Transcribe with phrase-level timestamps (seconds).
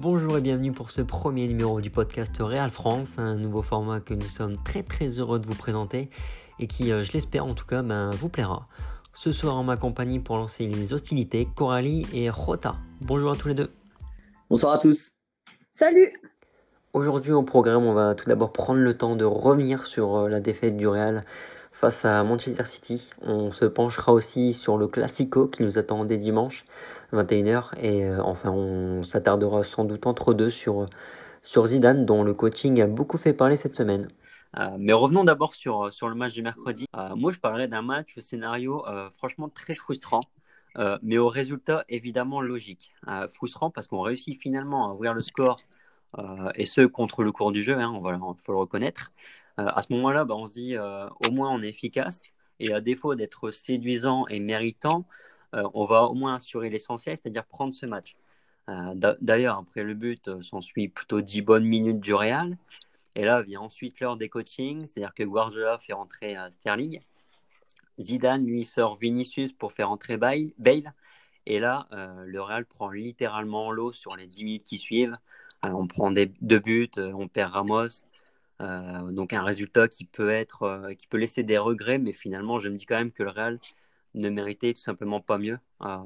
[0.00, 4.14] Bonjour et bienvenue pour ce premier numéro du podcast Real France, un nouveau format que
[4.14, 6.08] nous sommes très très heureux de vous présenter
[6.58, 8.66] et qui, euh, je l'espère en tout cas, ben, vous plaira.
[9.12, 12.76] Ce soir en ma compagnie pour lancer les hostilités, Coralie et Rota.
[13.02, 13.70] Bonjour à tous les deux.
[14.48, 15.16] Bonsoir à tous.
[15.70, 16.10] Salut
[16.94, 20.40] Aujourd'hui au programme, on va tout d'abord prendre le temps de revenir sur euh, la
[20.40, 21.26] défaite du Real
[21.80, 23.08] face à Manchester City.
[23.22, 26.66] On se penchera aussi sur le Classico qui nous attend dès dimanche
[27.14, 30.84] 21h et euh, enfin on s'attardera sans doute entre deux sur,
[31.42, 34.08] Zidane dont le coaching a beaucoup fait parler cette semaine.
[34.58, 36.84] Euh, mais revenons d'abord sur, sur le match du mercredi.
[36.98, 38.84] Euh, moi je parlerai d'un match au scénario
[39.16, 40.20] franchement très frustrant.
[41.02, 42.92] mais au résultat évidemment logique.
[43.30, 45.58] frustrant parce qu'on réussit finalement à ouvrir le score
[46.56, 49.12] et ce contre le cours du jeu, hein, il faut le reconnaître.
[49.60, 52.22] Euh, à ce moment-là, bah, on se dit euh, au moins on est efficace
[52.60, 55.06] et à défaut d'être séduisant et méritant,
[55.54, 58.16] euh, on va au moins assurer l'essentiel, c'est-à-dire prendre ce match.
[58.94, 62.56] D'ailleurs, après le but, s'ensuit plutôt 10 bonnes minutes du Real.
[63.16, 67.00] Et là vient ensuite l'heure des coachings, c'est-à-dire que Guardiola fait rentrer Sterling.
[67.98, 70.52] Zidane, lui, sort Vinicius pour faire entrer Bale.
[71.46, 75.14] Et là, le Real prend littéralement l'eau sur les 10 minutes qui suivent.
[75.64, 78.04] on prend deux buts, on perd Ramos,
[78.60, 82.58] euh, donc un résultat qui peut être, euh, qui peut laisser des regrets, mais finalement,
[82.58, 83.58] je me dis quand même que le Real
[84.14, 85.58] ne méritait tout simplement pas mieux.
[85.82, 85.96] Euh,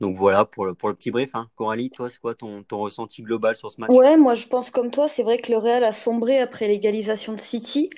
[0.00, 1.34] donc voilà pour le, pour le petit brief.
[1.34, 1.48] Hein.
[1.56, 3.90] Coralie, toi, c'est quoi ton, ton, ressenti global sur ce match?
[3.90, 7.32] Ouais, moi je pense comme toi, c'est vrai que le Real a sombré après l'égalisation
[7.32, 7.90] de City.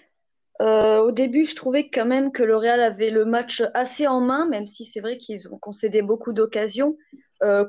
[0.60, 4.46] au début, je trouvais quand même que le Real avait le match assez en main,
[4.46, 6.96] même si c'est vrai qu'ils ont concédé beaucoup d'occasions.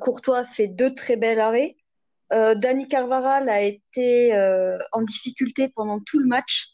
[0.01, 1.77] Courtois fait deux très belles arrêts.
[2.33, 6.69] Euh, Dani Carvaral a été euh, en difficulté pendant tout le match.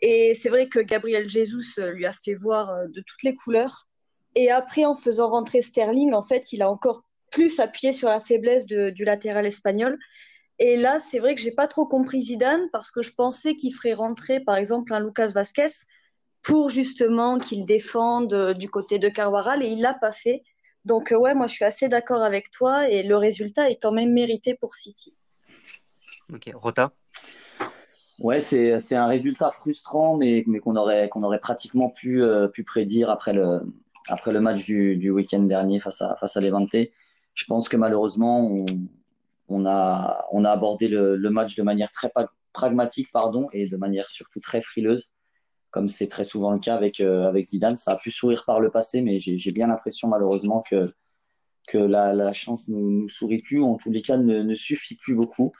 [0.00, 3.88] Et c'est vrai que Gabriel Jesus euh, lui a fait voir de toutes les couleurs.
[4.34, 8.20] Et après, en faisant rentrer Sterling, en fait, il a encore plus appuyé sur la
[8.20, 9.98] faiblesse du latéral espagnol.
[10.58, 13.74] Et là, c'est vrai que j'ai pas trop compris Zidane parce que je pensais qu'il
[13.74, 15.86] ferait rentrer, par exemple, un Lucas Vasquez
[16.42, 20.42] pour justement qu'il défende du côté de Carvaral et il l'a pas fait.
[20.84, 23.92] Donc, euh, ouais, moi, je suis assez d'accord avec toi et le résultat est quand
[23.92, 25.14] même mérité pour City.
[26.32, 26.92] Ok, Rota?
[28.18, 32.64] Ouais, c'est un résultat frustrant, mais, mais qu'on aurait, qu'on aurait pratiquement pu, euh, pu
[32.64, 33.60] prédire après le,
[34.08, 36.74] après le match du, du week-end dernier face à, face à Levante.
[37.34, 38.66] Je pense que malheureusement, on,
[39.48, 42.10] on, a, on a abordé le, le, match de manière très
[42.52, 45.14] pragmatique pardon, et de manière surtout très frileuse
[45.70, 47.76] comme c'est très souvent le cas avec, euh, avec Zidane.
[47.76, 50.92] Ça a pu sourire par le passé, mais j'ai bien l'impression malheureusement que,
[51.68, 55.14] que la, chance ne nous, sourit plus, ou en tous les cas ne, suffit plus
[55.14, 55.52] beaucoup.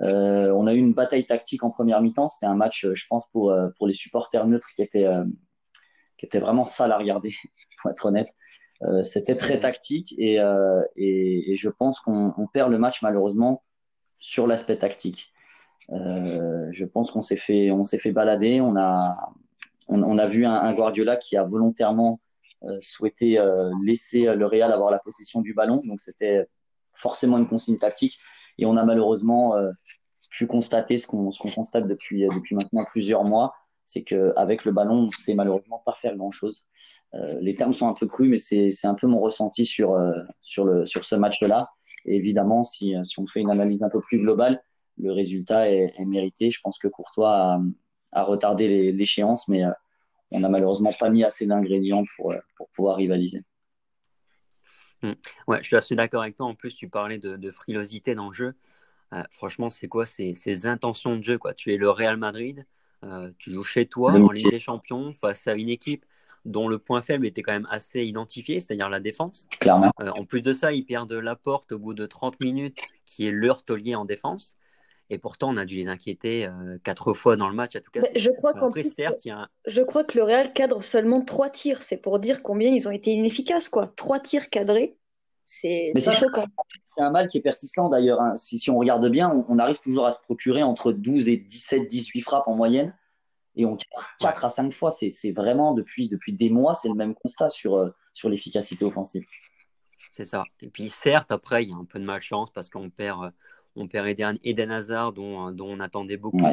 [0.00, 2.28] Euh, on a eu une bataille tactique en première mi-temps.
[2.28, 5.24] C'était un match, je pense, pour, euh, pour les supporters neutres qui était, euh,
[6.18, 7.32] qui était vraiment sale à regarder,
[7.82, 8.28] pour être honnête.
[8.82, 10.36] Euh, C'était très tactique et,
[10.96, 13.62] et, et, je pense qu'on perd le match malheureusement
[14.18, 15.30] sur l'aspect tactique.
[15.90, 18.62] je pense qu'on s'est fait, s'est fait balader.
[18.62, 19.34] On a,
[19.88, 22.20] on, a vu un, Guardiola qui a volontairement
[22.64, 25.80] euh, souhaité euh, laisser le Real avoir la possession du ballon.
[25.84, 26.46] Donc c'était
[26.92, 28.18] forcément une consigne tactique.
[28.58, 29.70] Et on a malheureusement euh,
[30.30, 33.54] pu constater ce qu'on constate depuis, depuis maintenant plusieurs mois,
[33.84, 36.68] c'est qu'avec le ballon, on ne sait malheureusement pas faire grand-chose.
[37.40, 38.36] les termes sont un peu crus, mais
[38.70, 39.98] c'est un peu mon ressenti sur,
[40.42, 41.70] sur, le, sur ce match-là.
[42.04, 44.62] Et évidemment, si, si on fait une analyse un peu plus globale,
[44.96, 46.50] le résultat est, est mérité.
[46.50, 47.60] Je pense que Courtois a,
[48.12, 49.70] à retarder l'échéance, mais euh,
[50.30, 53.42] on n'a malheureusement pas mis assez d'ingrédients pour, euh, pour pouvoir rivaliser.
[55.02, 55.12] Hmm.
[55.46, 56.46] Ouais, je suis assez d'accord avec toi.
[56.46, 58.54] En plus, tu parlais de, frilosité dans le jeu.
[59.12, 60.06] Euh, franchement, c'est quoi?
[60.06, 62.66] Ces, ces, intentions de jeu quoi Tu es le Real Madrid,
[63.38, 66.04] tu joues chez toi en Ligue des Champions face à une équipe
[66.44, 69.46] dont le point faible était quand même assez identifié, c'est-à-dire la défense.
[69.58, 69.90] Clairement.
[69.98, 73.30] en plus de ça, ils perdent la porte au bout de 30 minutes, qui est
[73.30, 74.56] leur taulier en défense.
[75.10, 77.90] Et pourtant, on a dû les inquiéter euh, quatre fois dans le match à tout
[77.90, 78.00] cas.
[78.14, 78.52] Je crois,
[79.66, 81.82] je crois que le Real cadre seulement trois tirs.
[81.82, 83.68] C'est pour dire combien ils ont été inefficaces.
[83.68, 83.88] quoi.
[83.96, 84.96] Trois tirs cadrés,
[85.42, 86.46] c'est choquant.
[86.94, 88.20] C'est un mal qui est persistant d'ailleurs.
[88.20, 88.36] Hein.
[88.36, 91.88] Si, si, on regarde bien, on, arrive toujours à se procurer entre 12 et 17,
[91.88, 92.94] 18 frappes en moyenne.
[93.56, 94.92] Et on cadre 4 à 5 fois.
[94.92, 99.24] C'est vraiment depuis, depuis des mois, c'est le même constat sur, euh, sur l'efficacité offensive.
[100.12, 100.44] C'est ça.
[100.60, 103.30] Et puis certes, après, il y a un peu de malchance parce qu'on perd euh,
[103.80, 106.46] on perd Eden, Eden Hazard dont, dont, on attendait beaucoup.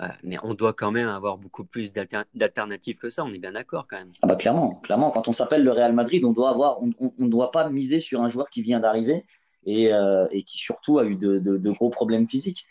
[0.00, 3.52] Euh, mais on doit quand même avoir beaucoup plus d'alternatives que ça, on est bien
[3.52, 4.10] d'accord quand même.
[4.22, 7.28] Ah bah clairement, clairement, quand on s'appelle le Real Madrid, on doit avoir, on ne
[7.28, 9.26] doit pas miser sur un joueur qui vient d'arriver
[9.66, 12.66] et, euh, et, qui surtout a eu de, de, gros problèmes physiques.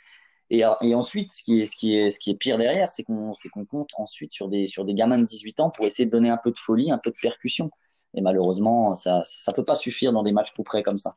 [0.50, 3.04] Et, et, ensuite, ce qui est, ce qui est, ce qui est pire derrière, c'est
[3.04, 3.34] qu'on
[3.70, 6.40] compte ensuite sur des, sur des gamins de 18 ans pour essayer de donner un
[6.44, 7.70] peu de folie, un peu de percussion.
[8.16, 11.16] Et malheureusement, ça ne peut pas suffire dans des matchs trop près comme ça.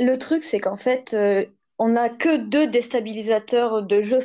[0.00, 1.44] Le truc, c'est qu'en fait, euh,
[1.78, 4.20] on n'a que deux déstabilisateurs de jeu.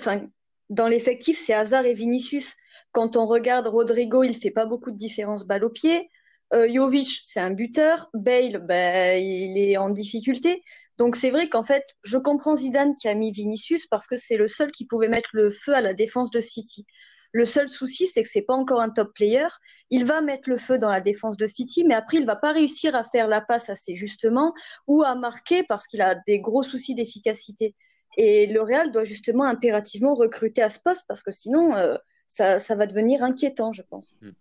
[0.69, 2.55] Dans l'effectif, c'est Hazard et Vinicius.
[2.91, 6.09] Quand on regarde Rodrigo, il fait pas beaucoup de différence balle au pied.
[6.53, 8.09] Euh, Jovic, c'est un buteur.
[8.13, 10.63] Bale, ben, il est en difficulté.
[10.97, 14.37] Donc c'est vrai qu'en fait, je comprends Zidane qui a mis Vinicius parce que c'est
[14.37, 16.85] le seul qui pouvait mettre le feu à la défense de City.
[17.31, 19.47] Le seul souci, c'est que c'est pas encore un top player.
[19.89, 22.51] Il va mettre le feu dans la défense de City, mais après, il va pas
[22.51, 24.53] réussir à faire la passe assez justement
[24.87, 27.75] ou à marquer parce qu'il a des gros soucis d'efficacité.
[28.17, 31.95] Et le Real doit justement impérativement recruter à ce poste parce que sinon, euh,
[32.27, 34.17] ça, va devenir inquiétant, je pense.
[34.21, 34.31] Hmm.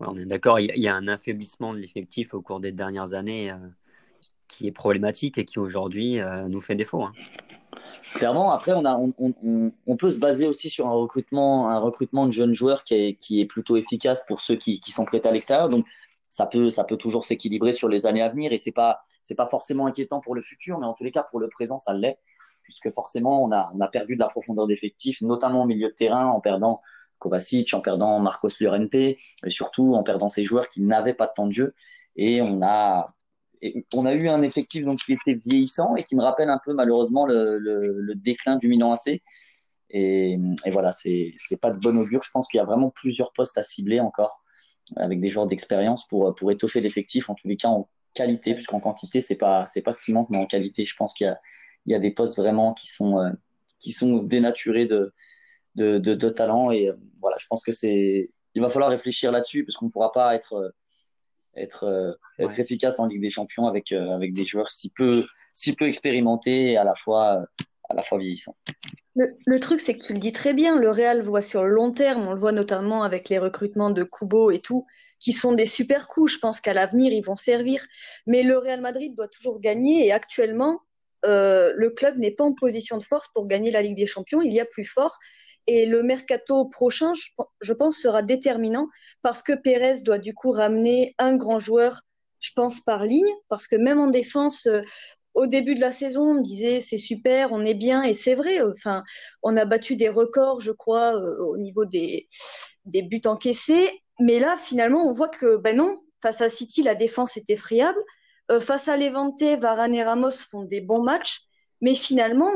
[0.00, 3.50] on est d'accord, il y a un affaiblissement de l'effectif au cours des dernières années
[3.50, 3.56] euh,
[4.58, 7.04] qui est problématique et qui aujourd'hui euh, nous fait défaut.
[7.04, 7.12] Hein.
[8.14, 12.82] Clairement, après, on, peut se baser aussi sur un recrutement, un recrutement de jeunes joueurs
[12.82, 15.68] qui est, plutôt efficace pour ceux qui, sont prêtés à l'extérieur.
[15.68, 15.86] Donc,
[16.28, 19.34] ça peut, ça peut toujours s'équilibrer sur les années à venir et c'est pas, c'est
[19.34, 21.94] pas forcément inquiétant pour le futur, mais en tous les cas, pour le présent, ça
[21.94, 22.18] l'est,
[22.64, 26.40] puisque forcément, on a, perdu de la profondeur d'effectif, notamment au milieu de terrain, en
[26.40, 26.80] perdant
[27.18, 31.32] Kovacic, en perdant Marcos Llorente, et surtout en perdant ces joueurs qui n'avaient pas de
[31.34, 31.74] temps de jeu.
[32.16, 33.06] Et on a,
[33.94, 36.72] on a eu un effectif donc qui était vieillissant et qui me rappelle un peu
[36.72, 39.20] malheureusement le, déclin du Milan AC.
[39.90, 42.22] Et, et voilà, c'est pas de bon augure.
[42.22, 44.42] Je pense qu'il y a vraiment plusieurs postes à cibler encore
[44.96, 49.20] avec des joueurs d'expérience pour étoffer l'effectif en tous les cas en qualité, puisqu'en quantité
[49.20, 51.34] c'est pas c'est pas ce qui manque, mais en qualité, je pense qu'il
[51.86, 53.30] y a des postes vraiment qui sont euh,
[53.78, 55.12] qui sont dénaturés de
[55.76, 59.76] de, talent et euh, voilà, je pense que c'est il va falloir réfléchir là-dessus parce
[59.76, 60.74] qu'on ne pourra pas être
[61.56, 64.92] euh, être, euh, être efficace en Ligue des Champions avec, euh, avec des joueurs si
[64.92, 65.24] peu,
[65.54, 67.44] si peu expérimentés et à la fois,
[67.88, 68.56] à la fois vieillissants.
[69.16, 71.70] Le, le truc, c'est que tu le dis très bien, le Real voit sur le
[71.70, 74.86] long terme, on le voit notamment avec les recrutements de Kubo et tout,
[75.18, 76.34] qui sont des super coups.
[76.34, 77.84] Je pense qu'à l'avenir, ils vont servir.
[78.26, 80.80] Mais le Real Madrid doit toujours gagner et actuellement,
[81.24, 84.40] euh, le club n'est pas en position de force pour gagner la Ligue des Champions.
[84.42, 85.18] Il y a plus fort.
[85.68, 87.12] Et le mercato prochain,
[87.60, 88.88] je, pense, sera déterminant
[89.20, 92.00] parce que Pérez doit du coup ramener un grand joueur,
[92.40, 93.30] je pense, par ligne.
[93.50, 94.80] Parce que même en défense, euh,
[95.34, 98.02] au début de la saison, on me disait c'est super, on est bien.
[98.02, 99.04] Et c'est vrai, enfin,
[99.42, 102.28] on a battu des records, je crois, euh, au niveau des,
[102.86, 103.90] des buts encaissés.
[104.20, 108.02] Mais là, finalement, on voit que, ben non, face à City, la défense était friable.
[108.50, 111.47] Euh, face à Levante, Varane et Ramos font des bons matchs
[111.80, 112.50] mais finalement,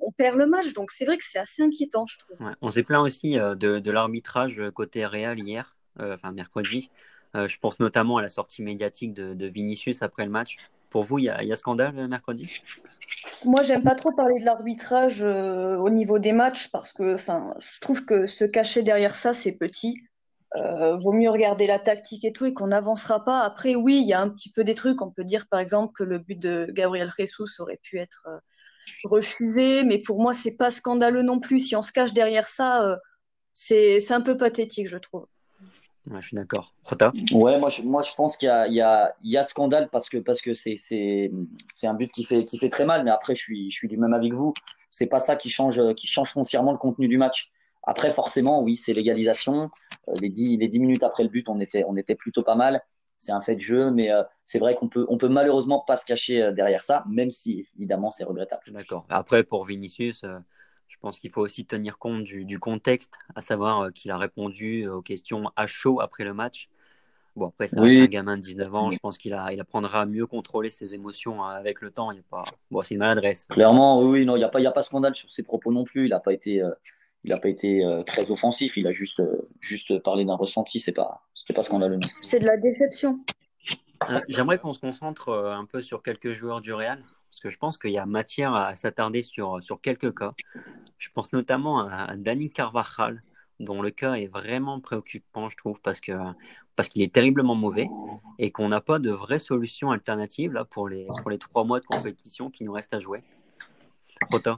[0.00, 0.72] on, perd le match.
[0.72, 2.36] Donc c'est vrai que c'est assez inquiétant, je trouve.
[2.60, 6.90] on s'est plaint aussi euh, de, de l'arbitrage côté Real hier, euh, enfin mercredi.
[7.36, 10.56] Euh, je pense notamment à la sortie médiatique de, de Vinicius après le match.
[10.90, 12.62] Pour vous, il y a, y a, scandale mercredi?
[13.44, 18.06] Moi, j'aime pas trop parler de l'arbitrage au niveau des matchs parce que je trouve
[18.06, 20.00] que se cacher derrière ça, c'est petit.
[20.56, 23.40] Euh, vaut mieux regarder la tactique et tout et qu'on n'avancera pas.
[23.40, 25.02] Après, oui, il y a un petit peu des trucs.
[25.02, 28.26] On peut dire par exemple que le but de Gabriel Jesus aurait pu être
[29.04, 31.58] refusé, mais pour moi, c'est pas scandaleux non plus.
[31.60, 32.96] Si on se cache derrière ça, euh,
[33.52, 35.26] c'est un peu pathétique, je trouve.
[36.06, 36.72] Ouais, je suis d'accord.
[36.84, 39.36] Rota Ouais, moi je, moi je pense qu'il y a, il y, a, il y
[39.36, 41.30] a scandale parce que parce que c'est c'est
[41.70, 43.04] c'est un but qui fait qui fait très mal.
[43.04, 44.54] Mais après, je suis je suis du même avec vous.
[44.90, 47.50] C'est pas ça qui change qui change foncièrement le contenu du match.
[47.82, 49.70] Après, forcément, oui, c'est l'égalisation.
[50.08, 52.54] Euh, les dix les dix minutes après le but, on était on était plutôt pas
[52.54, 52.82] mal
[53.18, 55.96] c'est un fait de jeu, mais euh, c'est vrai qu'on peut, on peut malheureusement pas
[55.96, 58.62] se cacher euh, derrière ça, même si évidemment c'est regrettable.
[58.68, 59.04] D'accord.
[59.10, 60.38] Après, pour Vinicius, euh,
[60.86, 64.88] je pense qu'il faut aussi tenir compte du, du contexte, à savoir qu'il a répondu
[64.88, 66.70] aux questions à chaud après le match.
[67.34, 68.90] Bon, après, c'est un gamin de 19 ans.
[68.90, 72.10] Je pense qu'il a, il apprendra à mieux contrôler ses émotions avec le temps.
[72.10, 72.42] Il y a pas...
[72.70, 73.46] Bon, c'est une maladresse.
[73.50, 75.84] Clairement, oui, non, il n'y a, pas, il a pas scandale sur ses propos non
[75.84, 76.06] plus.
[76.06, 76.64] Il n'a pas été,
[77.24, 80.80] il n'a pas été euh, très offensif, il a juste, euh, juste parlé d'un ressenti,
[80.80, 81.98] c'est pas, c'était pas scandaleux.
[82.20, 83.20] C'est de la déception.
[84.08, 87.58] Euh, j'aimerais qu'on se concentre un peu sur quelques joueurs du Real, parce que je
[87.58, 90.34] pense qu'il y a matière à s'attarder sur, sur quelques cas.
[90.98, 93.22] Je pense notamment à Dani Carvajal,
[93.58, 96.12] dont le cas est vraiment préoccupant, je trouve, parce que
[96.76, 97.88] parce qu'il est terriblement mauvais
[98.38, 101.80] et qu'on n'a pas de vraie solution alternative là pour les pour les trois mois
[101.80, 103.24] de compétition qui nous restent à jouer.
[104.30, 104.56] Rota.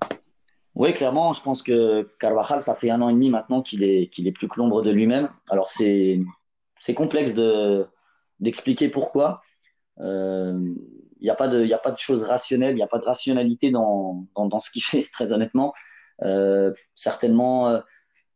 [0.77, 4.33] Oui, clairement, je pense que Carvajal, ça fait un an et demi maintenant qu'il est,
[4.33, 5.29] plus que l'ombre de lui-même.
[5.49, 6.23] Alors, c'est,
[6.95, 7.87] complexe de,
[8.39, 9.43] d'expliquer pourquoi.
[9.99, 10.75] Il euh,
[11.21, 14.27] n'y a, pas de, choses rationnelles, il n'y a pas de rationalité dans,
[14.61, 15.75] ce qu'il fait, très honnêtement.
[16.23, 17.81] Euh, certainement, euh,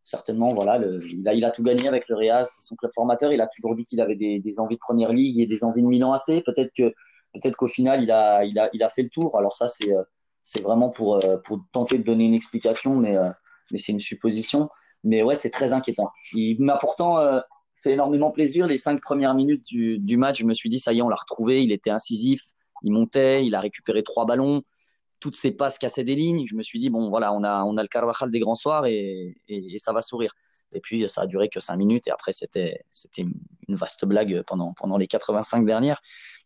[0.02, 3.32] certainement, voilà, il, a, tout gagné avec le Real, son club formateur.
[3.32, 5.86] Il a toujours dit qu'il avait des, envies de première ligue et des envies de
[5.86, 6.42] Milan AC.
[6.44, 6.92] Peut-être que,
[7.32, 9.38] peut-être qu'au final, il a, il a fait le tour.
[9.38, 9.94] Alors ça, c'est,
[10.44, 13.30] c'est vraiment pour, euh, pour tenter de donner une explication, mais, euh,
[13.72, 14.68] mais c'est une supposition.
[15.02, 16.10] Mais ouais, c'est très inquiétant.
[16.34, 17.40] Il m'a pourtant euh,
[17.82, 18.66] fait énormément plaisir.
[18.66, 21.16] Les cinq premières minutes du, match, je me suis dit, ça y est, on l'a
[21.16, 21.64] retrouvé.
[21.64, 22.42] Il était incisif,
[22.82, 24.62] il montait, il a récupéré trois ballons.
[25.18, 26.44] toutes ces passes cassaient des lignes.
[26.46, 29.78] Je me suis dit, bon, voilà, on a, le Carvajal des grands soirs et, et,
[29.78, 30.32] ça va sourire.
[30.74, 34.42] Et puis, ça a duré que cinq minutes et après, c'était, c'était une vaste blague
[34.46, 36.02] pendant, pendant les 85 dernières.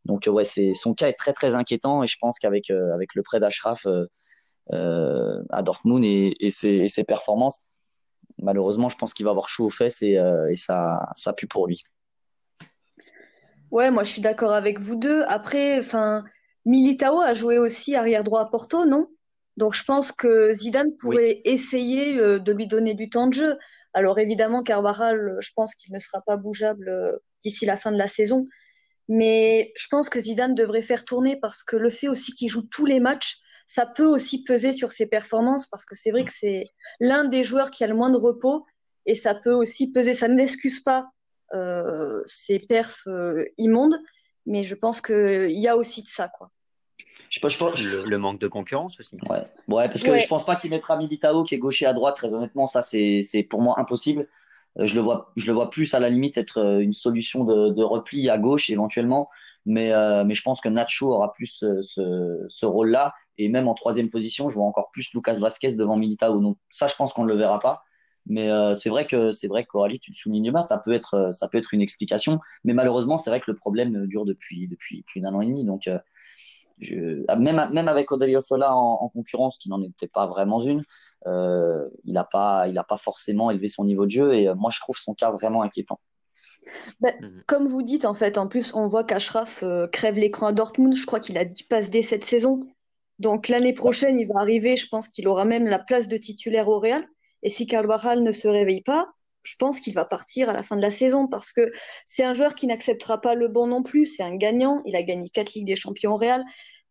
[0.09, 3.23] Donc, ouais, c'est, son cas est très, très inquiétant et je pense qu'avec avec le
[3.23, 3.87] prêt d'Ashraf
[4.73, 7.61] à Dortmund et, et, ses, et ses performances,
[8.39, 11.69] malheureusement, je pense qu'il va avoir chaud aux fesses et, et ça, ça pue pour
[11.69, 11.81] lui.
[13.71, 15.25] Ouais, moi je suis d'accord avec vous deux.
[15.29, 16.25] Après, enfin,
[16.65, 19.09] Militao a joué aussi arrière droit à Porto, non?
[19.59, 23.59] Donc je pense que Zidane pourrait essayer euh, de lui donner du temps de jeu.
[23.93, 27.13] Alors évidemment, Carvajal, je pense qu'il ne sera pas bougeable euh,
[27.43, 28.47] d'ici la fin de la saison.
[29.09, 32.67] Mais je pense que Zidane devrait faire tourner parce que le fait aussi qu'il joue
[32.69, 36.33] tous les matchs, ça peut aussi peser sur ses performances parce que c'est vrai que
[36.33, 36.67] c'est
[37.01, 38.67] l'un des joueurs qui a le moins de repos
[39.07, 40.15] et ça peut aussi peser.
[40.15, 41.11] Ça ne l'excuse pas
[41.55, 43.99] euh, ces perfs euh, immondes,
[44.47, 46.51] mais je pense qu'il y a aussi de ça, quoi.
[47.31, 47.85] Je pense, je pense...
[47.85, 49.17] Le, manque de concurrence aussi.
[49.29, 52.17] Ouais, ouais parce que je pense pas qu'il mettra Militao qui est gaucher à droite.
[52.17, 54.29] Très honnêtement, ça c'est pour moi impossible.
[54.79, 57.71] Euh, je le vois, je le vois plus à la limite être une solution de,
[57.71, 59.29] de repli à gauche éventuellement,
[59.67, 59.93] mais
[60.25, 64.11] mais je pense que Nacho aura plus ce, ce, ce rôle-là et même en troisième
[64.11, 66.41] position, je vois encore plus Lucas Vasquez devant Militao.
[66.41, 67.83] Donc ça, je pense qu'on ne le verra pas.
[68.27, 70.93] Mais euh, c'est vrai que c'est vrai que Coralie, tu le soulignes bien, ça peut
[70.93, 72.41] être euh, ça peut être une explication.
[72.65, 75.65] Mais malheureusement, c'est vrai que le problème dure depuis depuis plus d'un an et demi.
[75.65, 75.99] Donc euh,
[76.81, 80.83] je, même même avec Odelio Sola en, concurrence, qui n'en était pas vraiment une,
[81.27, 84.35] euh, il n'a pas il a pas forcément élevé son niveau de jeu.
[84.35, 86.01] Et moi, je trouve son cas vraiment inquiétant.
[87.01, 87.43] Ben, mhm.
[87.47, 90.95] Comme vous dites, en fait, en plus, on voit qu'Ashraf crève l'écran à Dortmund.
[90.95, 92.67] Je crois qu'il a 10 passes dès cette saison.
[93.19, 94.77] Donc l'année prochaine, il va arriver.
[94.77, 97.05] Je pense qu'il aura même la place de titulaire au Real.
[97.43, 99.09] Et si Carvajal ne se réveille pas,
[99.43, 101.73] je pense qu'il va partir à la fin de la saison parce que
[102.07, 104.07] c'est un joueur qui n'acceptera pas le bon non plus.
[104.07, 104.83] C'est un gagnant.
[104.85, 106.45] Il a gagné quatre Ligues des Champions au Real.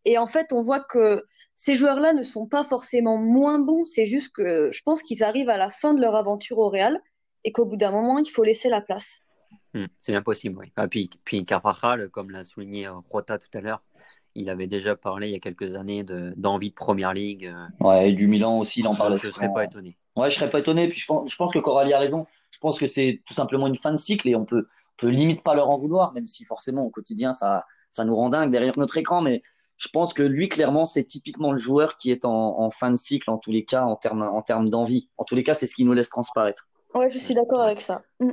[0.05, 1.23] Et en fait, on voit que
[1.55, 3.83] ces joueurs-là ne sont pas forcément moins bons.
[3.85, 6.99] C'est juste que je pense qu'ils arrivent à la fin de leur aventure au Real
[7.43, 9.25] et qu'au bout d'un moment, il faut laisser la place.
[9.73, 10.71] Hmm, c'est bien possible, oui.
[10.75, 13.85] Ah, puis, puis Carvajal, comme l'a souligné Rota tout à l'heure,
[14.35, 17.47] il avait déjà parlé il y a quelques années d'envie de, Première Ligue.
[17.47, 17.85] Euh.
[17.85, 19.17] Ouais, et du Milan aussi, il en parlait.
[19.17, 19.97] Je ne serais pas étonné.
[20.17, 20.87] Ouais, je serais pas étonné.
[20.89, 22.25] Puis je pense, je pense que Coralie a raison.
[22.51, 24.65] Je pense que c'est tout simplement une fin de cycle et on peut,
[24.97, 28.29] peut limite pas leur en vouloir, même si forcément au quotidien ça, ça nous rend
[28.29, 29.21] dingue derrière notre écran.
[29.21, 29.43] Mais
[29.77, 32.97] je pense que lui, clairement, c'est typiquement le joueur qui est en, en, fin de
[32.97, 35.09] cycle en tous les cas, en termes en termes d'envie.
[35.17, 36.67] En tous les cas, c'est ce qui nous laisse transparaître.
[36.93, 38.01] Ouais, je suis d'accord avec ça.
[38.19, 38.31] Mm.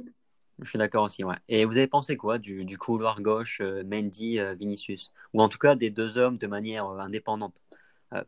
[0.60, 1.36] Je suis d'accord aussi, ouais.
[1.48, 5.12] Et vous avez pensé quoi du, du couloir gauche euh, Mendy euh, Vinicius?
[5.32, 7.60] Ou en tout cas des deux hommes de manière euh, indépendante?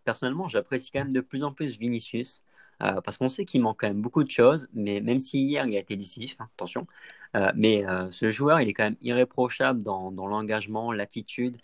[0.05, 2.43] Personnellement, j'apprécie quand même de plus en plus Vinicius.
[2.83, 5.67] Euh, parce qu'on sait qu'il manque quand même beaucoup de choses, mais même si hier
[5.67, 6.87] il a été décisif, hein, attention,
[7.35, 11.57] euh, mais euh, ce joueur il est quand même irréprochable dans, l'engagement, l'attitude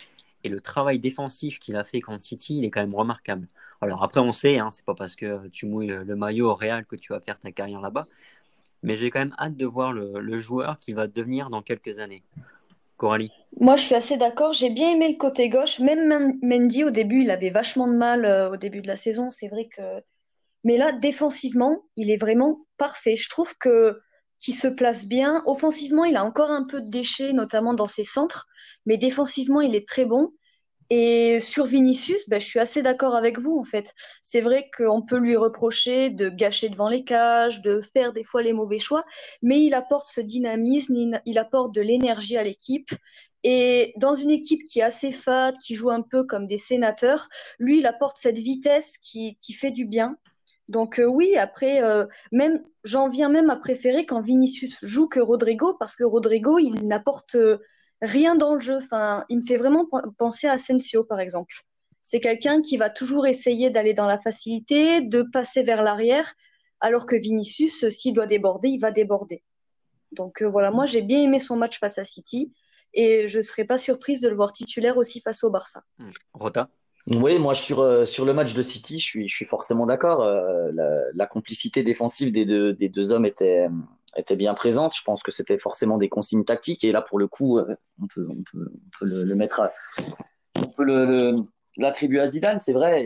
[0.42, 3.47] et le travail défensif qu'il a fait contre City, il est quand même remarquable.
[3.83, 6.87] Alors après on sait, hein, c'est pas parce que tu mouilles le, maillot au Real
[6.87, 8.04] que tu vas faire ta carrière là-bas,
[8.83, 11.99] mais j'ai quand même hâte de voir le, le joueur qui va devenir dans quelques
[11.99, 12.23] années.
[12.97, 14.52] Coralie Moi, je suis assez d'accord.
[14.52, 15.81] J'ai bien aimé le côté gauche.
[15.81, 19.31] Même Mendy, au début, il avait vachement de mal au début de la saison.
[19.31, 19.83] C'est vrai que
[20.64, 23.16] mais là, défensivement, il est vraiment parfait.
[23.16, 23.99] Je trouve que
[24.42, 25.42] qu'il se place bien.
[25.47, 28.49] Offensivement, il a encore un peu de déchets, notamment dans ses centres,
[28.87, 30.33] mais défensivement, il est très bon.
[30.90, 33.95] Et sur Vinicius, ben, je suis assez d'accord avec vous, en fait.
[34.21, 38.42] C'est vrai qu'on peut lui reprocher de gâcher devant les cages, de faire des fois
[38.42, 39.04] les mauvais choix,
[39.40, 42.90] mais il apporte ce dynamisme, il apporte de l'énergie à l'équipe.
[43.45, 47.28] Et dans une équipe qui est assez fade, qui joue un peu comme des sénateurs,
[47.59, 50.19] lui, il apporte cette vitesse qui, qui fait du bien.
[50.69, 55.21] Donc euh, oui, après, euh, même j'en viens même à préférer quand Vinicius joue que
[55.21, 57.59] Rodrigo, parce que Rodrigo, il n'apporte euh,
[58.00, 58.78] rien dans le jeu.
[59.28, 59.88] Il me fait vraiment
[60.19, 61.54] penser à Asensio, par exemple.
[62.00, 66.33] C'est quelqu'un qui va toujours essayer d'aller dans la facilité, de passer vers l'arrière,
[66.81, 69.45] alors que Vinicius, s'il doit déborder, il va déborder.
[70.11, 72.52] Donc voilà, moi j'ai bien aimé son match face à City
[72.92, 75.83] et je ne serais pas surprise de le voir titulaire aussi face au Barça.
[76.35, 76.69] Rota?
[77.11, 80.23] Oui, moi sur, euh, sur le match de City, je suis, je suis forcément d'accord.
[80.23, 80.71] Euh,
[81.14, 83.68] la, complicité défensive des deux, des deux hommes était,
[84.16, 84.94] était bien présente.
[84.97, 86.85] Je pense que c'était forcément des consignes tactiques.
[86.85, 89.73] Et là, pour le coup, euh, on peut, on peut, on peut le, mettre à,
[90.56, 91.32] on peut
[91.76, 93.04] l'attribuer à Zidane, c'est vrai.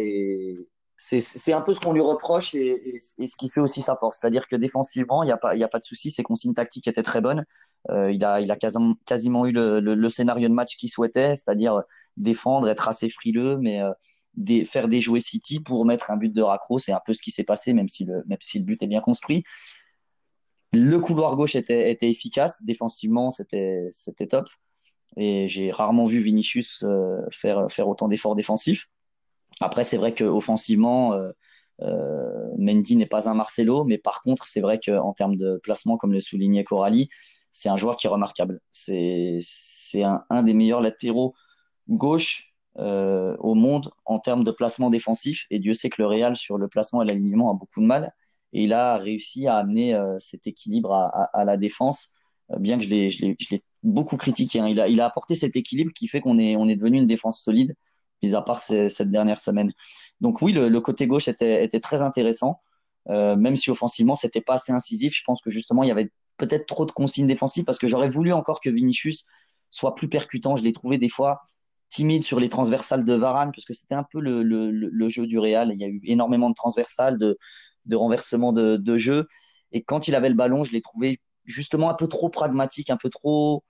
[0.96, 4.18] C'est un peu ce qu'on lui reproche et, et, ce qui fait aussi sa force.
[4.20, 6.10] C'est-à-dire que défensivement, il n'y a, pas, y a pas de souci.
[6.10, 7.44] Ses consignes tactiques étaient très bonnes.
[7.90, 11.82] il a, il a quasiment, quasiment eu le, le scénario de match qu'il souhaitait, c'est-à-dire
[12.16, 13.92] défendre, être assez frileux, mais euh,
[14.34, 16.78] des, faire déjouer City pour mettre un but de raccro.
[16.78, 18.86] C'est un peu ce qui s'est passé, même si, le, même si le but est
[18.86, 19.44] bien construit.
[20.72, 22.62] Le couloir gauche était, était efficace.
[22.62, 23.90] Défensivement, c'était
[24.28, 24.48] top.
[25.16, 28.88] Et j'ai rarement vu Vinicius euh, faire, faire autant d'efforts défensifs.
[29.60, 31.32] Après, c'est vrai qu'offensivement, euh,
[31.82, 35.96] euh, Mendy n'est pas un Marcelo, mais par contre, c'est vrai qu'en termes de placement,
[35.96, 37.08] comme le soulignait Coralie,
[37.50, 38.60] c'est un joueur qui est remarquable.
[38.72, 39.40] C'est
[39.96, 41.34] un, un, des meilleurs latéraux
[41.88, 45.46] gauche euh, au monde en termes de placement défensif.
[45.50, 48.12] Et Dieu sait que le Real, sur le placement et l'alignement, a beaucoup de mal.
[48.52, 52.12] Et il a réussi à amener euh, cet équilibre à, la défense,
[52.58, 53.36] bien que je l'ai
[53.82, 54.60] beaucoup critiqué.
[54.60, 54.68] Hein.
[54.68, 57.06] Il, a, il a apporté cet équilibre qui fait qu'on est, on est devenu une
[57.06, 57.75] défense solide
[58.23, 59.73] mis à part cette dernière semaine.
[60.20, 62.61] Donc oui, le, côté gauche était, très intéressant,
[63.08, 65.14] euh, même si offensivement, c'était pas assez incisif.
[65.16, 68.11] Je pense que justement, il y avait peut-être trop de consignes défensives parce que j'aurais
[68.11, 69.25] voulu encore que Vinicius
[69.70, 70.56] soit plus percutant.
[70.56, 71.42] Je l'ai trouvé des fois
[71.88, 75.70] timide sur les transversales de Varane parce que c'était un peu le, jeu du Real.
[75.73, 77.37] Il y a eu énormément de transversales, de,
[77.92, 79.26] renversements de, de jeu.
[79.73, 82.96] Et quand il avait le ballon, je l'ai trouvé justement un peu trop pragmatique, un
[82.96, 83.62] peu trop,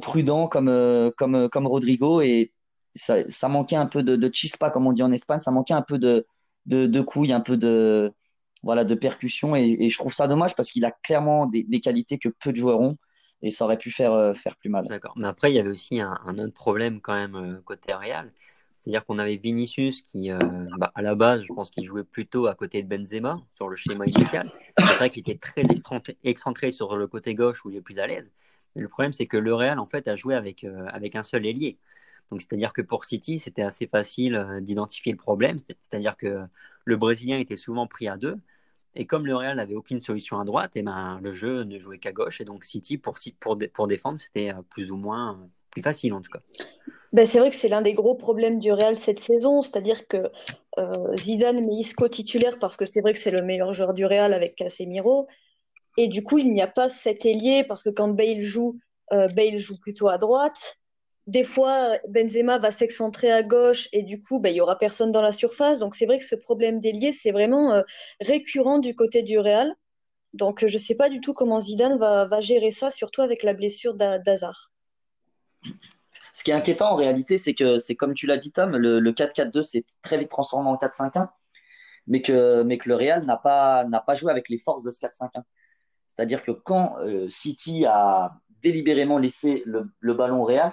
[0.00, 2.20] prudent comme, euh, comme, comme Rodrigo.
[2.20, 2.52] Et
[2.96, 5.98] ça, manquait un peu de, chispa, comme on dit en Espagne, ça manquait un peu
[5.98, 6.26] de,
[6.66, 8.12] de, couilles, un peu de,
[8.62, 9.54] voilà, de percussion.
[9.56, 12.80] Et, je trouve ça dommage parce qu'il a clairement des, qualités que peu de joueurs
[12.80, 12.96] ont.
[13.42, 14.86] Et ça aurait pu faire, euh, faire plus mal.
[14.88, 15.12] D'accord.
[15.16, 18.32] Mais après, il y avait aussi un, autre problème quand même euh, côté Real.
[18.80, 20.38] C'est-à-dire qu'on avait Vinicius qui, euh,
[20.78, 23.76] bah, à la base, je pense qu'il jouait plutôt à côté de Benzema sur le
[23.76, 24.50] schéma initial.
[24.78, 25.62] C'est vrai qu'il était très
[26.24, 28.32] excentré sur le côté gauche où il est plus à l'aise.
[28.74, 31.44] Mais le problème, c'est que le Real, en fait, a joué avec, avec un seul
[31.44, 31.78] ailier.
[32.30, 35.58] C'est-à-dire que pour City, c'était assez facile euh, d'identifier le problème.
[35.58, 36.42] C'est-à-dire que
[36.84, 38.36] le Brésilien était souvent pris à deux.
[38.94, 41.78] Et comme le Real n'avait aucune solution à droite, et eh ben, le jeu ne
[41.78, 42.40] jouait qu'à gauche.
[42.40, 43.16] Et donc, City, pour,
[43.86, 46.40] défendre, c'était euh, plus ou moins plus facile, en tout cas.
[47.12, 49.60] Ben, c'est vrai que c'est l'un des gros problèmes du Real cette saison.
[49.60, 50.30] C'est-à-dire que
[50.78, 54.06] euh, Zidane met Isco titulaire parce que c'est vrai que c'est le meilleur joueur du
[54.06, 55.26] Real avec Casemiro.
[55.98, 58.78] Et du coup, il n'y a pas cet ailier parce que quand Bale joue,
[59.12, 60.78] euh, Bale joue plutôt à droite
[61.26, 65.10] des fois, Benzema va s'excentrer à gauche et du coup, ben, il n'y aura personne
[65.10, 65.80] dans la surface.
[65.80, 67.82] Donc, c'est vrai que ce problème d'ailier, c'est vraiment euh,
[68.20, 69.74] récurrent du côté du Real.
[70.34, 73.54] Donc, je ne sais pas du tout comment Zidane va, gérer ça, surtout avec la
[73.54, 74.72] blessure d'Hazard.
[76.32, 79.00] Ce qui est inquiétant en réalité, c'est que c'est comme tu l'as dit, Tom, le,
[79.00, 81.28] le 4-4-2 s'est très vite transformé en 4-5-1,
[82.06, 85.00] mais que, mais que le Real n'a pas, pas joué avec les forces de ce
[85.00, 85.42] 4-5-1.
[86.06, 90.72] C'est-à-dire que quand euh, City a délibérément laissé le, ballon Real,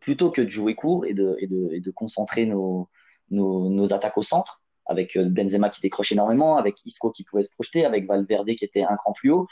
[0.00, 2.88] plutôt que de jouer court et de, de, de concentrer nos,
[3.30, 7.52] nos, attaques au centre, avec euh, Benzema qui décroche énormément, avec Isco qui pouvait se
[7.52, 9.46] projeter, avec Valverde qui était un cran plus haut,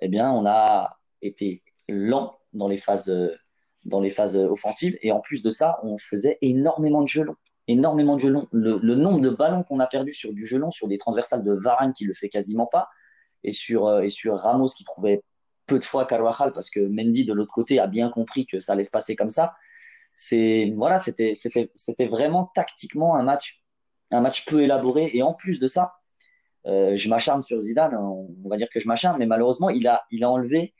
[0.00, 3.12] eh bien, on a été lent dans les phases,
[3.84, 4.96] dans les phases offensives.
[5.02, 7.36] Et en plus de ça, on faisait énormément de jeux longs.
[7.66, 8.34] Énormément de jeux.
[8.52, 11.52] Le, nombre de ballons qu'on a perdu sur du jeu long, sur des transversales de
[11.52, 12.88] Varane qui le fait quasiment pas,
[13.44, 15.22] et sur, euh, et sur Ramos qui trouvait
[15.66, 18.72] peu de fois Carvajal parce que Mendy de l'autre côté a bien compris que ça
[18.72, 19.52] allait se passer comme ça
[20.20, 23.62] c'est voilà, c'était c'était c'était vraiment tactiquement un match
[24.10, 25.92] un match peu élaboré et en plus de ça,
[26.66, 30.02] euh, je m'acharne sur Zidane, on, va dire que je m'acharne, mais malheureusement il a
[30.10, 30.74] il a enlevé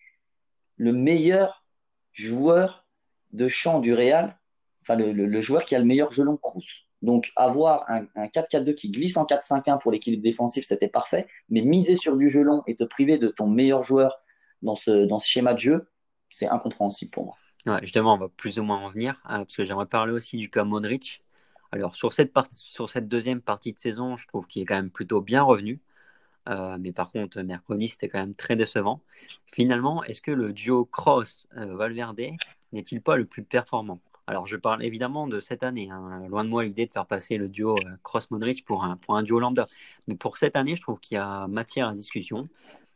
[0.76, 1.64] le meilleur
[2.12, 2.84] joueur
[3.32, 4.36] de champ du Real,
[4.82, 6.88] enfin le, le, joueur qui a le meilleur gelon Cruz.
[7.02, 11.60] Donc avoir un, un 4-4-2 qui glisse en 4-5-1 pour l'équilibre défensif, c'était parfait, mais
[11.60, 14.18] miser sur du gelon et te priver de ton meilleur joueur
[14.62, 15.88] dans ce dans ce schéma de jeu,
[16.28, 17.36] c'est incompréhensible pour moi.
[17.82, 20.50] Justement, on va plus ou moins en venir, hein, parce que j'aimerais parler aussi du
[20.50, 21.22] cas Modric.
[21.72, 24.90] Alors, sur cette, sur cette deuxième partie de saison, je trouve qu'il est quand même
[24.90, 25.80] plutôt bien revenu.
[26.48, 29.02] Euh, mais par contre, mercredi, c'était quand même très décevant.
[29.46, 32.22] Finalement, est-ce que le duo Cross-Valverde
[32.72, 34.00] n'est-il pas le plus performant?
[34.26, 35.90] Alors, je parle évidemment de cette année.
[35.90, 36.26] Hein.
[36.28, 39.22] Loin de moi l'idée de faire passer le duo euh, Cross-Modric pour un, pour un
[39.22, 39.66] duo lambda.
[40.06, 42.48] Mais pour cette année, je trouve qu'il y a matière à discussion.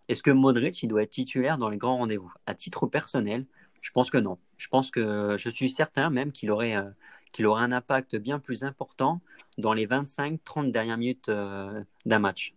[0.08, 2.32] Est-ce que Modric il doit être titulaire dans les grands rendez-vous?
[2.46, 3.46] À titre personnel,
[3.82, 4.38] je pense que non.
[4.56, 6.88] Je pense que je suis certain même qu'il aurait, euh,
[7.32, 9.20] qu'il aurait un impact bien plus important
[9.58, 12.54] dans les 25-30 dernières minutes euh, d'un match.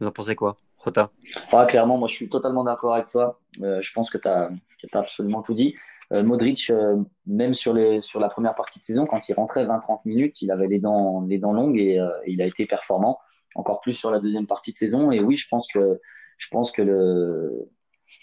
[0.00, 1.10] Vous en pensez quoi, Rota?
[1.52, 3.40] Ah, Clairement, moi je suis totalement d'accord avec toi.
[3.60, 4.50] Euh, je pense que tu as,
[4.92, 5.74] absolument tout dit.
[6.10, 6.72] Modric,
[7.26, 10.50] même sur, les, sur la première partie de saison, quand il rentrait 20-30 minutes, il
[10.50, 13.18] avait les dents, les dents longues et il a été performant.
[13.54, 15.10] Encore plus sur la deuxième partie de saison.
[15.10, 16.00] Et oui, je pense que,
[16.38, 17.68] je pense que le,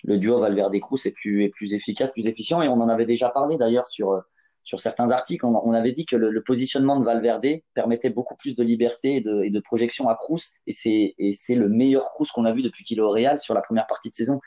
[0.03, 2.61] le duo Valverde-Cruz est plus, est plus efficace, plus efficient.
[2.61, 4.21] Et on en avait déjà parlé d'ailleurs sur,
[4.63, 5.45] sur certains articles.
[5.45, 9.17] On, on avait dit que le, le, positionnement de Valverde permettait beaucoup plus de liberté
[9.17, 10.41] et de, et de projection à Cruz.
[10.67, 13.39] Et c'est, et c'est le meilleur Cruz qu'on a vu depuis qu'il est au Real
[13.39, 14.39] sur la première partie de saison.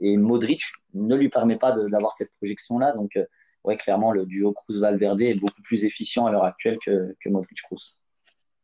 [0.00, 0.62] Et Modric
[0.94, 2.92] ne lui permet pas d'avoir cette projection-là.
[2.92, 3.24] Donc, euh,
[3.64, 7.98] ouais, clairement, le duo Cruz-Valverde est beaucoup plus efficient à l'heure actuelle que, que Modric-Cruz.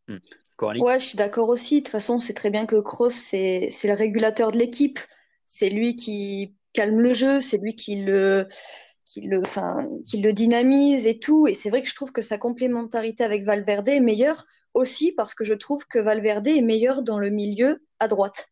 [0.09, 0.19] Hmm.
[0.63, 1.77] Ouais, je suis d'accord aussi.
[1.77, 4.99] De toute façon, c'est très bien que Kroos, c'est le régulateur de l'équipe
[5.53, 8.47] c'est lui qui calme le jeu, c'est lui qui le
[9.05, 9.43] qui le,
[10.09, 11.49] qui le dynamise et tout.
[11.49, 15.35] Et c'est vrai que je trouve que sa complémentarité avec Valverde est meilleure aussi parce
[15.35, 18.51] que je trouve que Valverde est meilleur dans le milieu à droite.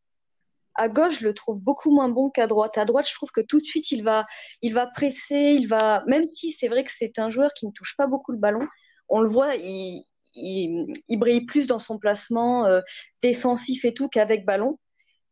[0.75, 2.77] À gauche, je le trouve beaucoup moins bon qu'à droite.
[2.79, 4.27] À droite, je trouve que tout de suite, il va,
[4.63, 7.71] il va presser, il va, même si c'est vrai que c'est un joueur qui ne
[7.71, 8.67] touche pas beaucoup le ballon,
[9.09, 12.81] on le voit, il, il, brille plus dans son placement euh,
[13.23, 14.79] défensif et tout qu'avec ballon.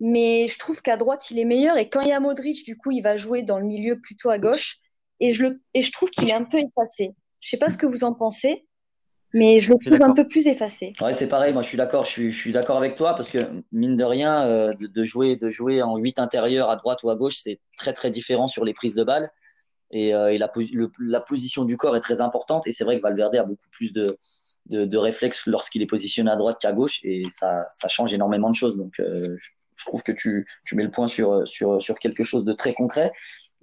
[0.00, 1.78] Mais je trouve qu'à droite, il est meilleur.
[1.78, 4.30] Et quand il y a Modric, du coup, il va jouer dans le milieu plutôt
[4.30, 4.78] à gauche.
[5.20, 7.14] Et je, le, et je trouve qu'il est un peu effacé.
[7.40, 8.66] Je sais pas ce que vous en pensez,
[9.32, 10.94] mais je le trouve un peu plus effacé.
[11.00, 11.52] Ouais, c'est pareil.
[11.52, 12.04] Moi, je suis d'accord.
[12.04, 13.38] Je suis, je suis d'accord avec toi parce que
[13.72, 17.16] mine de rien, euh, de, jouer, de jouer en 8 intérieurs à droite ou à
[17.16, 19.30] gauche, c'est très très différent sur les prises de balles.
[19.90, 20.50] Et, euh, et la,
[20.98, 22.66] la, position du corps est très importante.
[22.66, 24.18] Et c'est vrai que Valverde a beaucoup plus de,
[24.66, 27.00] de, de réflexes lorsqu'il est positionné à droite qu'à gauche.
[27.04, 28.76] Et ça, ça change énormément de choses.
[28.76, 32.24] Donc, euh, je, je, trouve que tu, tu mets le point sur, sur, sur quelque
[32.24, 33.12] chose de très concret.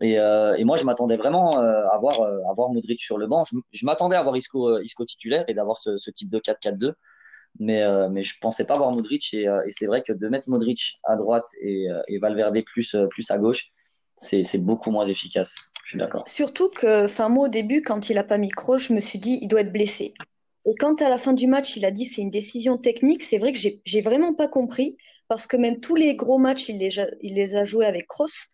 [0.02, 3.18] Et, euh, et moi, je m'attendais vraiment euh, à voir, euh, à voir Modric sur
[3.18, 3.44] le banc.
[3.72, 6.94] Je, m'attendais à voir Isco, Isco titulaire et d'avoir ce, type de 4-4-2.
[7.60, 9.34] Mais, euh, mais je pensais pas voir Modric.
[9.34, 13.38] Et, c'est vrai que de mettre Modric à droite et, et Valverde plus, plus à
[13.38, 13.72] gauche,
[14.18, 15.56] c'est beaucoup moins efficace.
[15.84, 16.28] Je suis d'accord.
[16.28, 19.40] Surtout que, enfin, moi, au début, quand il a pas micro, je me suis dit,
[19.42, 20.14] il doit être blessé.
[20.66, 23.38] Et quand à la fin du match, il a dit c'est une décision technique, c'est
[23.38, 24.96] vrai que j'ai vraiment pas compris
[25.34, 28.52] parce que même tous les gros matchs, il les, il les a joués avec Kroos.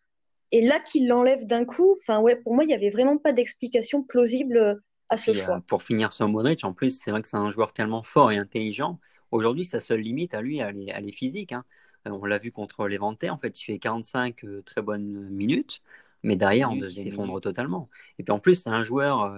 [0.53, 3.33] Et là, qu'il l'enlève d'un coup, enfin ouais, pour moi, il n'y avait vraiment pas
[3.33, 5.57] d'explication plausible à ce choix.
[5.57, 8.31] Euh, pour finir sur Modric, en plus, c'est vrai que c'est un joueur tellement fort
[8.31, 8.97] et intelligent.
[9.31, 11.51] Aujourd'hui, sa seule limite à lui, elle est, elle est physique.
[11.51, 11.65] Hein.
[12.07, 15.81] Euh, on l'a vu contre Levante, en fait, il fait 45 euh, très bonnes minutes,
[16.23, 17.89] mais derrière, on s'effondre totalement.
[18.19, 19.29] Et puis en plus, c'est un joueur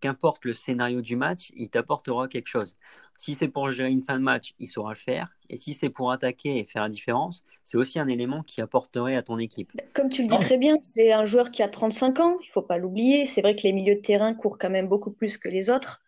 [0.00, 2.76] qu'importe le scénario du match, il t'apportera quelque chose.
[3.18, 5.28] Si c'est pour gérer une fin de match, il saura le faire.
[5.48, 9.16] Et si c'est pour attaquer et faire la différence, c'est aussi un élément qui apporterait
[9.16, 9.72] à ton équipe.
[9.94, 12.62] Comme tu le dis très bien, c'est un joueur qui a 35 ans, il faut
[12.62, 13.26] pas l'oublier.
[13.26, 16.02] C'est vrai que les milieux de terrain courent quand même beaucoup plus que les autres.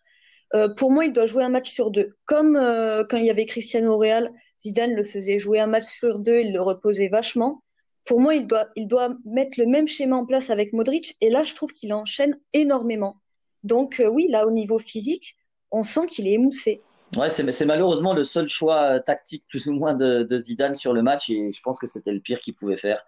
[0.54, 2.16] Euh, pour moi, il doit jouer un match sur deux.
[2.24, 6.18] Comme euh, quand il y avait Cristiano Real, Zidane le faisait jouer un match sur
[6.18, 7.62] deux, il le reposait vachement.
[8.04, 11.16] Pour moi, il doit, il doit mettre le même schéma en place avec Modric.
[11.20, 13.20] Et là, je trouve qu'il enchaîne énormément.
[13.64, 15.36] Donc euh, oui, là au niveau physique,
[15.70, 16.82] on sent qu'il est émoussé.
[17.16, 21.02] Ouais, c'est malheureusement le seul choix euh, tactique plus ou moins de, Zidane sur le
[21.02, 23.04] match et je pense que c'était le pire qu'il pouvait faire.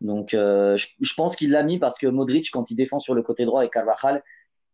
[0.00, 3.22] Donc euh, je, pense qu'il l'a mis parce que Modric quand il défend sur le
[3.22, 4.22] côté droit et Carvajal,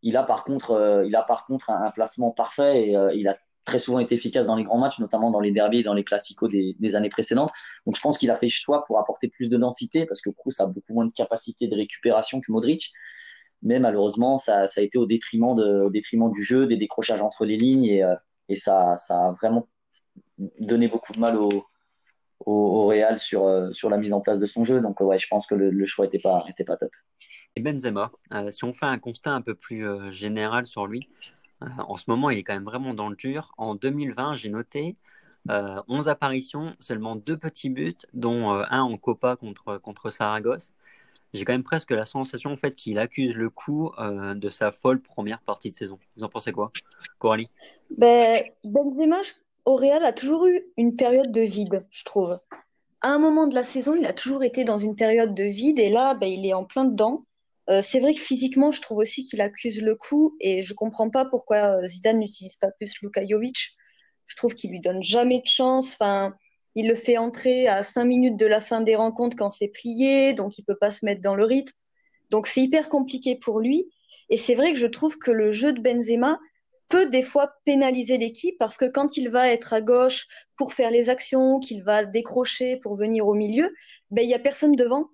[0.03, 3.79] il a par contre il a par contre un, placement parfait et il a très
[3.79, 6.51] souvent été efficace dans les grands matchs, notamment dans les derbies et dans les classicos
[6.51, 7.53] des, des années précédentes.
[7.87, 10.61] Donc je pense qu'il a fait choix pour apporter plus de densité parce que Kroos
[10.61, 12.93] a beaucoup moins de capacité de récupération que Modric
[13.63, 17.23] mais malheureusement, ça, ça, a été au détriment, de, au détriment du jeu, des décrochages
[17.23, 18.15] entre les lignes, et, euh,
[18.49, 19.69] et ça, ça, a vraiment
[20.59, 21.65] donné beaucoup de mal au,
[22.47, 24.81] au, Real sur, euh, sur la mise en place de son jeu.
[24.81, 26.91] Donc, ouais, je pense que le, le choix n'était pas, était pas top.
[27.57, 31.09] Et Benzema, euh, si on fait un constat un peu plus euh, général sur lui,
[31.61, 33.55] en ce moment, il est quand même vraiment dans le dur.
[33.57, 34.97] En 2020, j'ai noté
[35.49, 40.75] 11 apparitions, seulement deux petits buts, dont un en Copa contre, contre Saragosse
[41.33, 44.73] j'ai quand même presque la sensation en fait qu'il accuse le coup euh, de sa
[44.73, 45.99] folle première partie de saison.
[46.17, 46.73] Vous en pensez quoi,
[47.19, 47.51] Coralie?
[47.97, 49.21] Ben, Benzema
[49.65, 52.39] au Real a toujours eu une période de vide, je trouve.
[53.01, 55.79] À un moment de la saison, il a toujours été dans une période de vide
[55.79, 57.25] et là, ben, il est en plein dedans.
[57.71, 61.11] Euh, c'est vrai que physiquement, je trouve aussi qu'il accuse le coup et je comprends
[61.11, 63.77] pas pourquoi euh, Zidane n'utilise pas plus Luka Jovic.
[64.27, 65.93] Je trouve qu'il lui donne jamais de chance.
[65.95, 66.35] Enfin,
[66.75, 70.33] il le fait entrer à cinq minutes de la fin des rencontres quand c'est plié,
[70.33, 71.77] donc il peut pas se mettre dans le rythme.
[72.31, 73.91] Donc c'est hyper compliqué pour lui.
[74.31, 76.39] Et c'est vrai que je trouve que le jeu de Benzema
[76.89, 80.91] peut des fois pénaliser l'équipe parce que quand il va être à gauche pour faire
[80.91, 83.73] les actions, qu'il va décrocher pour venir au milieu,
[84.11, 85.09] ben il y a personne devant.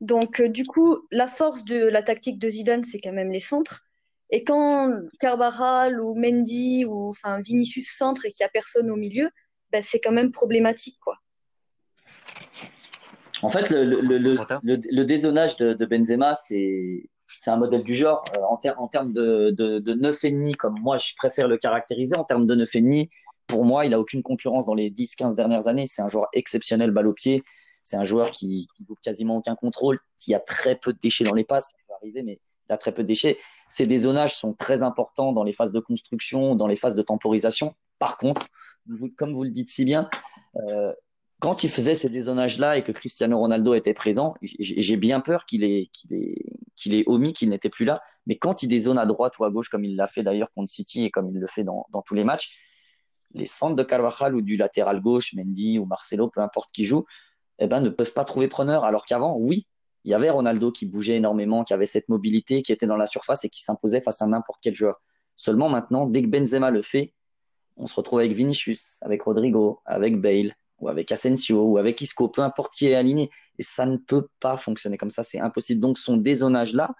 [0.00, 3.38] Donc euh, du coup, la force de la tactique de Zidane, c'est quand même les
[3.38, 3.82] centres.
[4.30, 8.96] Et quand Carvajal ou Mendy ou enfin Vinicius centre et qu'il y a personne au
[8.96, 9.28] milieu,
[9.72, 10.98] ben, c'est quand même problématique.
[11.00, 11.18] Quoi.
[13.42, 17.08] En fait, le, le, le, le dézonage de, de Benzema, c'est
[17.40, 18.24] c'est un modèle du genre.
[18.36, 22.16] Euh, en, ter en termes de, de, de 9,5, comme moi je préfère le caractériser,
[22.16, 23.08] en termes de 9,5,
[23.46, 25.86] pour moi, il n'a aucune concurrence dans les 10-15 dernières années.
[25.86, 27.42] C'est un joueur exceptionnel, balle au pied.
[27.82, 31.34] C'est un joueur qui, qui quasiment aucun contrôle, qui a très peu de déchets dans
[31.34, 31.70] les passes.
[31.70, 33.38] Ça peut arriver, mais il a très peu de déchets.
[33.68, 37.74] Ces dézonages sont très importants dans les phases de construction, dans les phases de temporisation.
[37.98, 38.46] Par contre,
[39.16, 40.08] comme vous le dites si bien,
[40.56, 40.92] euh,
[41.40, 45.64] quand il faisait ces dézonages-là et que Cristiano Ronaldo était présent, j'ai bien peur qu'il
[45.64, 45.88] ait,
[47.06, 48.00] omis qu'il n'était plus là.
[48.26, 50.70] Mais quand il dézone à droite ou à gauche, comme il l'a fait d'ailleurs contre
[50.70, 52.56] City et comme il le fait dans, dans tous les matchs,
[53.34, 57.04] les centres de Carvajal ou du latéral gauche, Mendy ou Marcelo, peu importe qui joue,
[57.58, 58.84] eh ben, ne peuvent pas trouver preneur.
[58.84, 59.66] Alors qu'avant, oui,
[60.04, 63.06] il y avait Ronaldo qui bougeait énormément, qui avait cette mobilité, qui était dans la
[63.06, 65.00] surface et qui s'imposait face à n'importe quel joueur.
[65.36, 67.14] Seulement maintenant, dès que Benzema le fait,
[67.76, 72.28] on se retrouve avec Vinicius, avec Rodrigo, avec Bale, ou avec Asensio, ou avec Isco,
[72.28, 73.30] peu importe qui est aligné.
[73.58, 75.80] Et ça ne peut pas fonctionner comme ça, c'est impossible.
[75.80, 76.90] Donc son dézonage-là,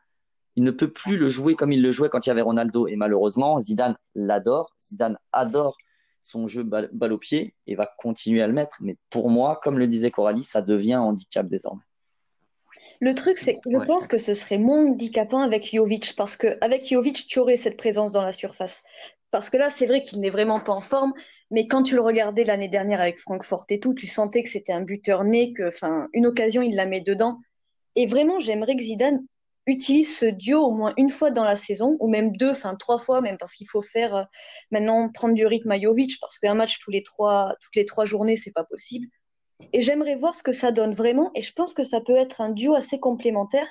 [0.54, 2.86] il ne peut plus le jouer comme il le jouait quand il y avait Ronaldo.
[2.86, 5.76] Et malheureusement, Zidane l'adore, Zidane adore
[6.20, 8.76] son jeu balle, au pied et va continuer à le mettre.
[8.80, 11.82] Mais pour moi, comme le disait Coralie, ça devient un handicap désormais.
[13.00, 16.88] Le truc, c'est que je pense que ce serait moins handicapant avec Jovic, parce qu'avec
[16.88, 18.84] Jovic, tu aurais cette présence dans la surface.
[19.32, 21.14] Parce que là, c'est vrai qu'il n'est vraiment pas en forme,
[21.50, 24.74] mais quand tu le regardais l'année dernière avec Francfort et tout, tu sentais que c'était
[24.74, 27.40] un buteur né, que, enfin, une occasion, il la met dedans.
[27.96, 29.24] Et vraiment, j'aimerais que Zidane
[29.66, 32.98] utilise ce duo au moins une fois dans la saison, ou même deux, enfin trois
[32.98, 34.24] fois, même parce qu'il faut faire euh,
[34.70, 38.04] maintenant prendre du rythme à Jovic, parce qu'un match tous les trois, toutes les trois
[38.04, 39.06] journées, c'est pas possible.
[39.72, 41.30] Et j'aimerais voir ce que ça donne vraiment.
[41.34, 43.66] Et je pense que ça peut être un duo assez complémentaire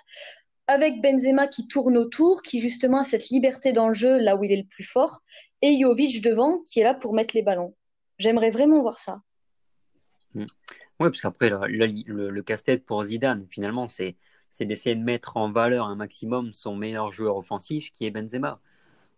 [0.68, 4.44] avec Benzema qui tourne autour, qui justement a cette liberté dans le jeu là où
[4.44, 5.22] il est le plus fort,
[5.62, 7.76] et Jovic devant qui est là pour mettre les ballons.
[8.18, 9.22] J'aimerais vraiment voir ça.
[10.34, 10.46] Mm.
[11.00, 14.16] Oui, parce qu'après, le, le, casse-tête pour Zidane, finalement, c'est
[14.60, 18.60] d'essayer de mettre en valeur un maximum son meilleur joueur offensif qui est Benzema.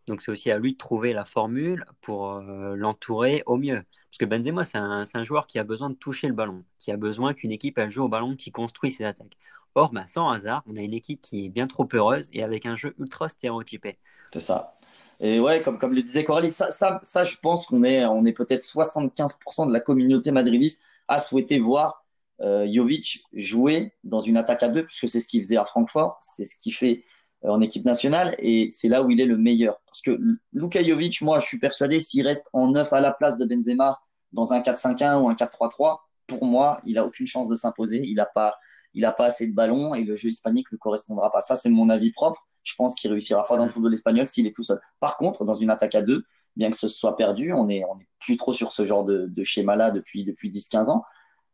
[0.07, 3.83] Donc c'est aussi à lui de trouver la formule pour euh, l'entourer au mieux.
[4.09, 6.91] Parce que Benzema, c'est un, un, joueur qui a besoin de toucher le ballon, qui
[6.91, 9.37] a besoin qu'une équipe elle joue au ballon, qui construit ses attaques.
[9.75, 12.65] Or, bah, sans hasard, on a une équipe qui est bien trop heureuse et avec
[12.65, 13.97] un jeu ultra stéréotypé.
[14.31, 14.77] C'est ça.
[15.23, 18.25] Et ouais, comme, comme le disait Coralie, ça, ça, ça je pense qu'on est, on
[18.25, 22.03] est peut-être 75% de la communauté madridiste à souhaiter voir
[22.41, 26.17] euh, Jovic jouer dans une attaque à deux, puisque c'est ce qu'il faisait à Francfort,
[26.19, 27.05] c'est ce qu'il fait
[27.45, 29.79] euh, en équipe nationale et c'est là où il est le meilleur.
[29.85, 30.19] Parce que
[30.51, 34.01] Luka Jovic, moi, je suis persuadé, s'il reste en neuf à la place de Benzema
[34.33, 38.01] dans un 4-5-1 ou un 4-3-3, pour moi, il a aucune chance de s'imposer.
[38.03, 38.57] Il n'a pas,
[38.93, 41.39] il a pas assez de ballons et le jeu hispanique ne correspondra pas.
[41.39, 42.45] Ça, c'est mon avis propre.
[42.63, 44.79] Je pense qu'il réussira pas dans le football espagnol s'il est tout seul.
[44.99, 46.23] Par contre, dans une attaque à deux,
[46.55, 49.27] bien que ce soit perdu, on est, on est plus trop sur ce genre de,
[49.27, 51.03] de schéma-là depuis, depuis 10-15 ans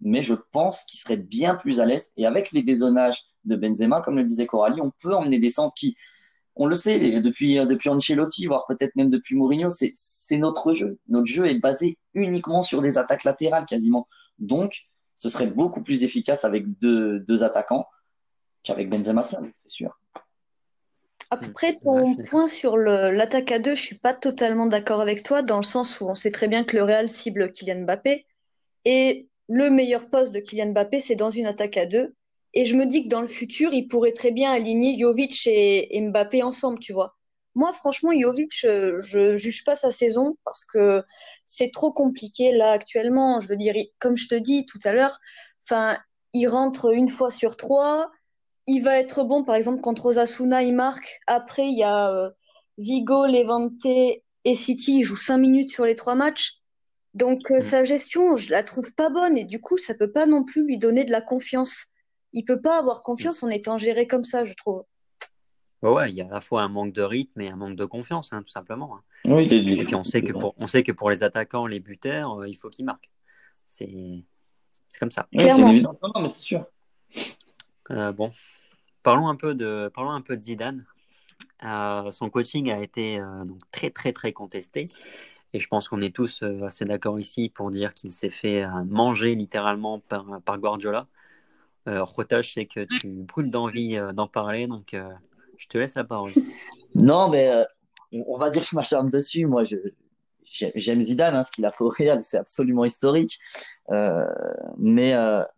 [0.01, 2.13] mais je pense qu'il serait bien plus à l'aise.
[2.17, 5.73] Et avec les dézonages de Benzema, comme le disait Coralie, on peut emmener des centres
[5.75, 5.97] qui,
[6.55, 10.99] on le sait, depuis, depuis Ancelotti, voire peut-être même depuis Mourinho, c'est notre jeu.
[11.07, 14.07] Notre jeu est basé uniquement sur des attaques latérales quasiment.
[14.39, 17.87] Donc, ce serait beaucoup plus efficace avec deux, deux attaquants
[18.63, 19.97] qu'avec Benzema seul, c'est sûr.
[21.31, 25.57] Après, ton point sur l'attaque à deux, je suis pas totalement d'accord avec toi, dans
[25.57, 28.25] le sens où on sait très bien que le Real cible Kylian Mbappé.
[28.85, 32.15] Et le meilleur poste de Kylian Mbappé, c'est dans une attaque à deux.
[32.55, 36.01] Et je me dis que dans le futur, il pourrait très bien aligner Jovic et,
[36.01, 37.15] Mbappé ensemble, tu vois.
[37.53, 41.03] Moi, franchement, Jovic, je, ne juge pas sa saison parce que
[41.45, 43.39] c'est trop compliqué là actuellement.
[43.39, 45.19] Je veux dire, comme je te dis tout à l'heure,
[45.63, 45.99] enfin,
[46.33, 48.09] il rentre une fois sur trois.
[48.71, 51.19] Il va être bon, par exemple, contre Osasuna, il marque.
[51.25, 52.29] Après, il y a euh,
[52.77, 54.99] Vigo, Levante et City.
[54.99, 56.59] Il joue cinq minutes sur les trois matchs.
[57.15, 57.61] Donc euh, mm.
[57.61, 60.65] sa gestion, je la trouve pas bonne et du coup, ça peut pas non plus
[60.65, 61.87] lui donner de la confiance.
[62.31, 64.83] Il peut pas avoir confiance en étant géré comme ça, je trouve.
[65.81, 67.85] Ouais, il y a à la fois un manque de rythme et un manque de
[67.85, 68.97] confiance, hein, tout simplement.
[68.97, 69.01] Hein.
[69.25, 72.41] Oui, et puis on sait que pour on sait que pour les attaquants, les buteurs,
[72.41, 73.09] euh, il faut qu'ils marquent.
[73.49, 73.87] C'est
[74.99, 75.27] comme ça.
[75.33, 76.65] c'est évident, non, mais c'est sûr.
[77.91, 78.31] Euh, bon,
[79.03, 80.85] parlons un peu de parlons un peu de Zidane.
[81.61, 84.89] son coaching a été donc très très très contesté.
[85.53, 88.63] Et je pense qu'on est tous euh, assez d'accord ici pour dire qu'il s'est fait
[88.63, 91.07] euh, manger littéralement par, par Guardiola.
[91.87, 94.95] Euh, Rota, je que tu brûles d'envie euh, d'en parler, donc
[95.57, 96.31] je te laisse la parole.
[96.95, 97.51] Non, mais
[98.11, 99.45] on va dire que je m'acharne dessus.
[99.45, 99.77] Moi, je,
[100.49, 103.39] j'aime Zidane, hein, ce qu'il a fait au Real, c'est absolument historique.
[103.91, 104.25] Euh,
[104.77, 105.13] mais,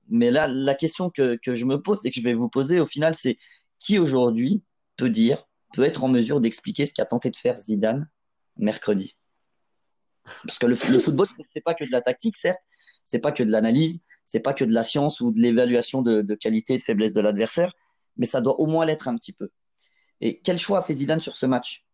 [0.10, 2.80] mais là, la question que, que je me pose et que je vais vous poser
[2.80, 3.38] au final, c'est
[3.80, 4.64] qui aujourd'hui
[4.98, 8.10] peut dire, peut être en mesure d'expliquer ce qu'a tenté de faire Zidane
[8.58, 9.18] mercredi?
[10.46, 12.62] Parce que le, football, c'est pas que de la tactique, certes,
[13.04, 16.36] c'est pas que de l'analyse, c'est pas que de la science ou de l'évaluation de,
[16.36, 17.74] qualité et de faiblesse de l'adversaire,
[18.18, 19.50] mais ça doit au moins l'être un petit peu.
[20.22, 21.84] Et quel choix a fait Zidane sur ce match?
[21.84, 21.91] euh,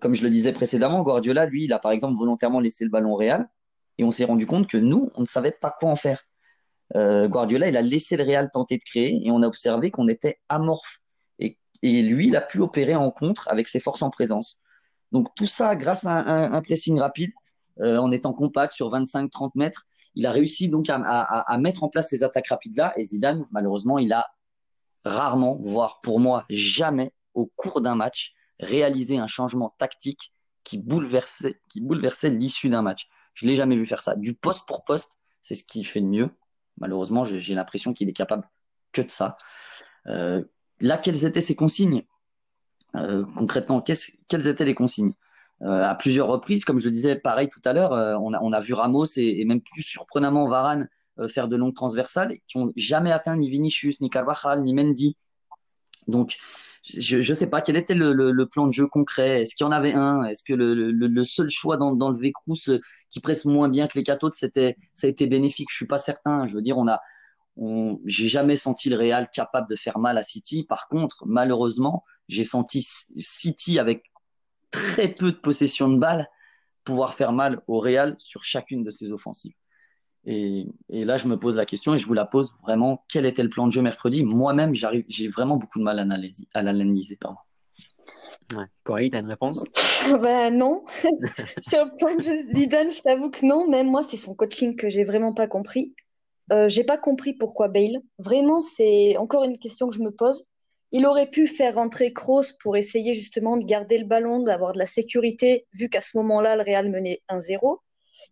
[0.00, 3.14] Comme je le disais précédemment, Guardiola, lui, il a par exemple volontairement laissé le ballon
[3.14, 3.48] Real,
[3.98, 6.22] et on s'est rendu compte que nous, on ne savait pas quoi en faire.
[6.94, 10.08] Euh, Guardiola, il a laissé le Real tenter de créer, et on a observé qu'on
[10.08, 11.00] était amorphe.
[11.82, 14.60] Et, lui, il a pu opérer en contre avec ses forces en présence.
[15.12, 17.30] Donc tout ça, grâce à un pressing rapide,
[17.82, 19.86] euh, en étant compact sur 25-30 mètres.
[20.14, 22.94] Il a réussi donc à, mettre en place ces attaques rapides-là.
[22.96, 24.26] Et Zidane, malheureusement, il a
[25.04, 30.32] rarement, voire pour moi jamais, au cours d'un match, réalisé un changement tactique
[30.64, 33.08] qui bouleversait, qui bouleversait l'issue d'un match.
[33.34, 34.16] Je l'ai jamais vu faire ça.
[34.16, 36.30] Du poste pour poste, c'est ce qu'il fait de mieux.
[36.78, 38.48] Malheureusement, j'ai l'impression qu'il est capable
[38.92, 39.36] que de ça.
[40.04, 42.04] là, quelles étaient ces consignes?
[42.92, 45.12] Concrètement, quelles étaient les consignes?
[45.60, 48.60] À plusieurs reprises, comme je le disais, pareil tout à l'heure, on, a, on, a,
[48.60, 50.88] vu Ramos et, et, même plus surprenamment Varane
[51.28, 55.16] faire de longues transversales qui ont jamais atteint ni Vinicius, ni Carvajal, ni Mendy.
[56.08, 56.36] Donc,
[56.88, 59.42] je ne sais pas quel était le, le, plan de jeu concret?
[59.42, 60.22] Est-ce qu'il y en avait un?
[60.24, 62.54] Est-ce que le, le, seul choix dans, dans le Vécrous
[63.10, 65.68] qui presse moins bien que les quatre autres, c'était ça a été bénéfique?
[65.70, 66.46] Je suis pas certain.
[66.46, 67.00] Je veux dire, on a,
[67.56, 70.64] on, j'ai jamais senti le Real capable de faire mal à City.
[70.64, 72.86] Par contre, malheureusement, j'ai senti
[73.18, 74.04] City avec
[74.70, 76.28] très peu de possession de balles
[76.84, 79.54] pouvoir faire mal au Real sur chacune de ses offensives.
[80.28, 83.44] Et, là, je me pose la question et je vous la pose vraiment quel était
[83.44, 84.24] le plan de jeu mercredi?
[84.24, 87.18] Moi-même, j'ai vraiment beaucoup de mal à l'analyser.
[88.54, 88.64] Ouais.
[88.84, 89.64] Coralie, tu as une réponse?
[90.20, 90.84] Ben non.
[91.68, 93.68] Sur le plan de jeu Zidane, je t'avoue que non.
[93.68, 95.94] Même moi, c'est son coaching que j'ai vraiment pas compris.
[96.52, 97.98] Euh, j'ai pas compris pourquoi Bale.
[98.18, 100.46] Vraiment, c'est encore une question que je me pose.
[100.92, 104.78] Il aurait pu faire rentrer Kroos pour essayer justement de garder le ballon, d'avoir de
[104.78, 107.78] la sécurité, vu qu'à ce moment-là, le Real menait 1-0.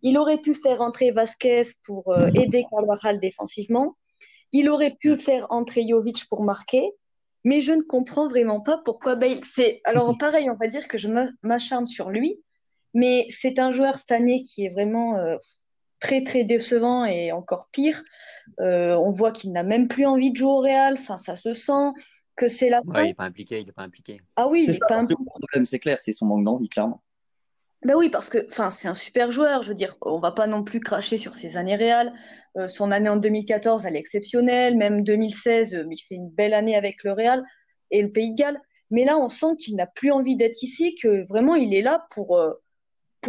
[0.03, 3.97] Il aurait pu faire entrer Vasquez pour euh, aider Carvajal défensivement.
[4.53, 6.93] Il aurait pu faire entrer Jovic pour marquer.
[7.45, 9.45] Mais je ne comprends vraiment pas pourquoi Bale.
[9.45, 11.09] C'est alors pareil, on va dire que je
[11.43, 12.41] m'acharne sur lui,
[12.95, 15.37] mais c'est un joueur cette année qui est vraiment euh,
[16.01, 18.03] très très décevant et encore pire.
[18.61, 20.95] Euh, on voit qu'il n'a même plus envie de jouer au Real.
[20.95, 21.91] Enfin, ça se sent
[22.37, 22.81] que c'est la.
[22.87, 24.21] Ouais, il n'est pas impliqué, il est pas impliqué.
[24.37, 25.23] Ah oui, c'est pas impliqué.
[25.23, 27.03] Le problème, c'est clair, c'est son manque d'envie, clairement.
[27.85, 29.63] Ben oui, parce que c'est un super joueur.
[29.63, 32.15] Je veux dire, on va pas non plus cracher sur ses années réelles.
[32.57, 34.77] Euh, son année en 2014, elle est exceptionnelle.
[34.77, 37.45] Même 2016, euh, il fait une belle année avec le Real
[37.91, 38.61] et le Pays de Galles.
[38.91, 42.07] Mais là, on sent qu'il n'a plus envie d'être ici, que vraiment, il est là
[42.11, 42.53] pour, euh,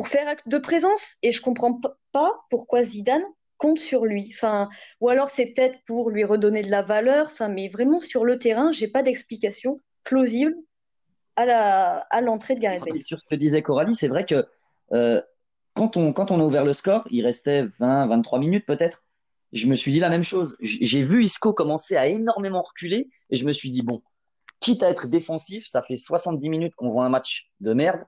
[0.06, 1.18] faire acte de présence.
[1.22, 1.80] Et je comprends
[2.14, 3.24] pas pourquoi Zidane
[3.58, 4.32] compte sur lui.
[4.34, 4.70] Enfin,
[5.02, 7.28] ou alors c'est peut-être pour lui redonner de la valeur.
[7.28, 10.56] Enfin, mais vraiment sur le terrain, j'ai pas d'explication plausible
[11.36, 13.02] à l'entrée de Gareth Bale.
[13.02, 14.46] Sur ce que disait Coralie, c'est vrai que
[14.94, 15.22] euh,
[15.74, 19.04] quand, on, quand on a ouvert le score, il restait 20, 23 minutes peut-être.
[19.52, 20.56] Je me suis dit la même chose.
[20.60, 24.02] J'ai vu Isco commencer à énormément reculer et je me suis dit, bon,
[24.60, 28.04] quitte à être défensif, ça fait 70 minutes qu'on voit un match de merde.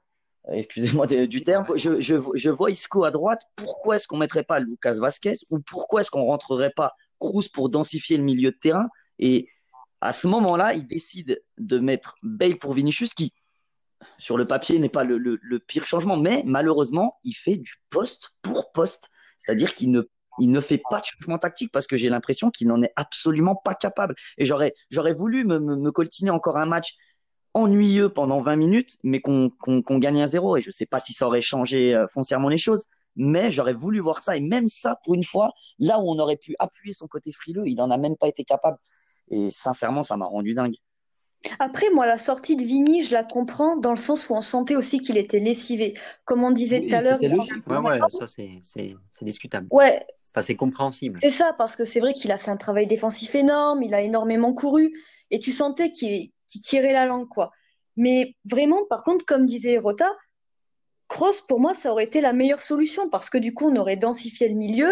[0.50, 1.66] Euh, excusez-moi du terme.
[1.76, 3.44] Je, je, je, vois Isco à droite.
[3.56, 7.70] Pourquoi est-ce qu'on mettrait pas Lucas Vasquez ou pourquoi est-ce qu'on rentrerait pas Cruz pour
[7.70, 8.88] densifier le milieu de terrain
[9.20, 9.50] Et
[10.02, 13.34] à ce moment-là, il décide de mettre Bale pour Vinicius, qui,
[14.18, 18.72] sur le papier, n'est pas le, pire changement, mais malheureusement, il fait du poste pour
[18.72, 19.10] poste.
[19.38, 22.94] C'est-à-dire qu'il ne, fait pas de changement tactique parce que j'ai l'impression qu'il n'en est
[22.96, 24.16] absolument pas capable.
[24.38, 24.74] Et j'aurais,
[25.14, 26.96] voulu me, me, coltiner encore un match
[27.54, 29.52] ennuyeux pendant 20 minutes, mais qu'on
[30.00, 30.58] gagne un zéro.
[30.58, 33.74] Et je ne sais pas si ça aurait changé euh, foncièrement les choses, mais j'aurais
[33.74, 34.38] voulu voir ça.
[34.38, 37.64] Et même ça, pour une fois, là où on aurait pu appuyer son côté frileux,
[37.66, 38.78] il n'en a même pas été capable.
[39.30, 40.76] Et sincèrement, ça m'a rendu dingue.
[41.60, 44.76] Après, moi, la sortie de Vini, je la comprends dans le sens où on sentait
[44.76, 45.94] aussi qu'il était lessivé.
[46.26, 47.20] Comme on disait tout à l'heure.
[47.22, 49.68] Ouais, ouais, ça, c'est discutable.
[49.70, 50.06] Ouais.
[50.22, 51.20] Ça, c'est compréhensible.
[51.22, 54.02] C'est ça, parce que c'est vrai qu'il a fait un travail défensif énorme, il a
[54.02, 54.92] énormément couru,
[55.30, 56.32] et tu sentais qu'il
[56.64, 57.52] tirait la langue, quoi.
[57.96, 60.12] Mais vraiment, par contre, comme disait Rota,
[61.08, 63.96] Cross, pour moi, ça aurait été la meilleure solution, parce que du coup, on aurait
[63.96, 64.92] densifié le milieu,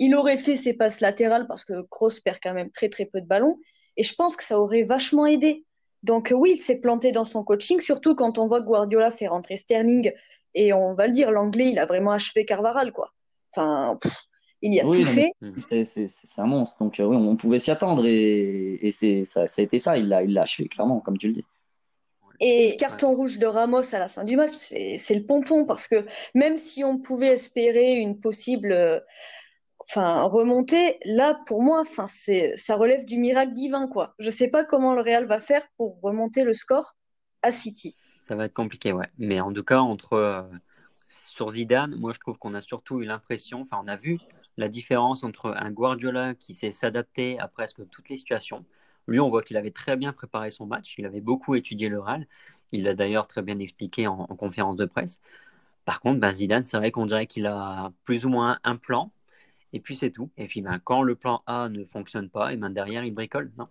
[0.00, 3.20] il aurait fait ses passes latérales parce que Kroos perd quand même très très peu
[3.20, 3.58] de ballons.
[3.96, 5.66] Et je pense que ça aurait vachement aidé.
[6.02, 9.58] Donc oui, il s'est planté dans son coaching, surtout quand on voit Guardiola faire rentrer
[9.58, 10.10] Sterling.
[10.54, 13.12] Et on va le dire, l'anglais, il a vraiment achevé Carvaral, quoi.
[13.54, 13.98] Enfin,
[14.62, 15.32] il y a tout fait.
[15.84, 16.78] C'est un monstre.
[16.80, 18.06] Donc euh, oui, on pouvait s'y attendre.
[18.06, 19.98] Et, et ça, ça a été ça.
[19.98, 21.44] Il l'a il achevé, clairement, comme tu le dis.
[22.42, 26.06] Et carton rouge de Ramos à la fin du match, c'est le pompon parce que
[26.34, 29.04] même si on pouvait espérer une possible
[29.90, 34.14] enfin remonter là pour moi enfin c'est ça relève du miracle divin quoi.
[34.18, 36.96] Je sais pas comment le Real va faire pour remonter le score
[37.42, 37.96] à City.
[38.20, 39.08] Ça va être compliqué ouais.
[39.18, 40.42] Mais en tout cas entre euh,
[40.92, 44.18] sur Zidane moi je trouve qu'on a surtout eu l'impression enfin on a vu
[44.56, 48.64] la différence entre un Guardiola qui sait s'adapter à presque toutes les situations.
[49.08, 50.94] Lui on voit qu'il avait très bien préparé son match.
[50.98, 52.28] Il avait beaucoup étudié le Real.
[52.70, 55.20] Il l'a d'ailleurs très bien expliqué en, conférence de presse.
[55.84, 59.10] Par contre ben, Zidane c'est vrai qu'on dirait qu'il a plus ou moins un plan
[59.72, 60.30] et puis c'est tout.
[60.36, 63.52] Et puis ben, quand le plan A ne fonctionne pas, et ben derrière il bricole.
[63.58, 63.66] Non.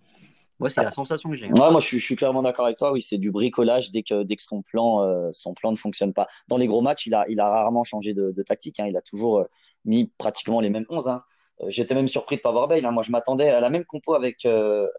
[0.60, 1.48] Moi, c'est la sensation que j'ai.
[1.48, 1.52] Hein.
[1.54, 2.92] moi, je suis, clairement d'accord avec toi.
[2.92, 6.14] Oui, c'est du bricolage dès que, dès que son, plan, euh, son plan ne fonctionne
[6.14, 6.28] pas.
[6.50, 8.80] Dans les gros matchs, il a, il a rarement changé de, tactique.
[8.80, 8.88] Hein.
[8.88, 9.44] Il a toujours euh,
[9.86, 11.08] mis pratiquement les mêmes 11.
[11.08, 11.24] Hein.
[11.62, 12.90] Euh, j'étais même surpris de ne pas voir Bale.
[12.92, 14.46] Moi, je m'attendais à la même compo avec,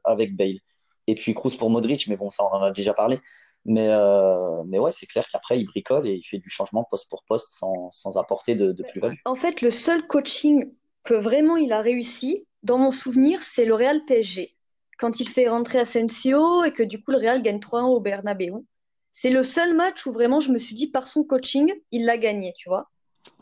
[0.05, 0.61] avec Bale.
[1.07, 3.19] Et puis Cruz pour Modric, mais bon, ça, on en a déjà parlé.
[3.67, 3.89] Mais,
[4.67, 7.51] mais ouais, c'est clair qu'après, il bricole et il fait du changement poste pour poste
[7.53, 9.17] sans, sans apporter de, de plus-value.
[9.27, 10.71] En fait, le seul coaching
[11.11, 14.55] que vraiment il a réussi, dans mon souvenir, c'est le Real PSG.
[14.97, 18.65] quand il fait rentrer Asensio et que du coup le Real gagne 3-1 au Bernabeu.
[19.11, 22.17] C'est le seul match où vraiment je me suis dit par son coaching, il l'a
[22.17, 22.91] gagné, tu vois.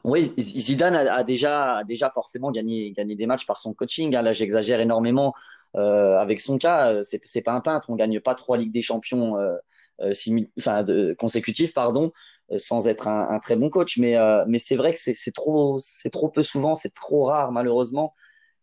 [0.02, 4.16] Oui, Zidane a, déjà, déjà forcément gagné, gagné des matchs par son coaching.
[4.16, 4.22] Hein.
[4.22, 5.34] Là, j'exagère énormément
[5.76, 7.02] euh, avec son cas.
[7.02, 7.90] C'est, c'est pas un peintre.
[7.90, 9.56] On gagne pas trois Ligues des Champions euh,
[10.00, 12.10] euh consécutives, pardon, euh,
[12.57, 13.99] sans être un, un, très bon coach.
[13.99, 18.14] Mais, mais c'est vrai que c'est, trop, c'est trop peu souvent, c'est trop rare malheureusement.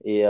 [0.04, 0.24] Et,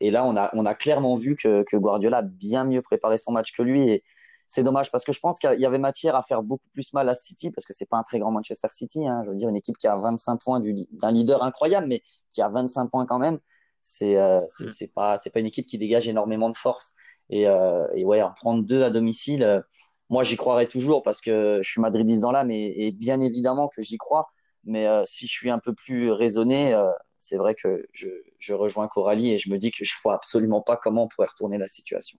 [0.00, 3.18] et là, on a, on a clairement vu que, que Guardiola a bien mieux préparé
[3.18, 3.90] son match que lui.
[3.90, 4.04] Et,
[4.48, 7.08] c'est dommage parce que je pense qu'il y avait matière à faire beaucoup plus mal
[7.10, 9.06] à City parce que c'est pas un très grand Manchester City.
[9.06, 9.22] Hein.
[9.24, 12.48] Je veux dire, une équipe qui a 25 points d'un leader incroyable, mais qui a
[12.48, 13.38] 25 points quand même,
[13.82, 14.70] c'est euh, mm.
[14.70, 16.94] c'est pas c'est pas une équipe qui dégage énormément de force.
[17.30, 19.60] Et, euh, et ouais, en prendre deux à domicile, euh,
[20.08, 23.68] moi j'y croirais toujours parce que je suis madridiste dans l'âme et, et, bien évidemment
[23.68, 24.30] que j'y crois.
[24.64, 28.54] Mais euh, si je suis un peu plus raisonné, euh, c'est vrai que je, je
[28.54, 31.58] rejoins Coralie et je me dis que je vois absolument pas comment on pourrait retourner
[31.58, 32.18] la situation.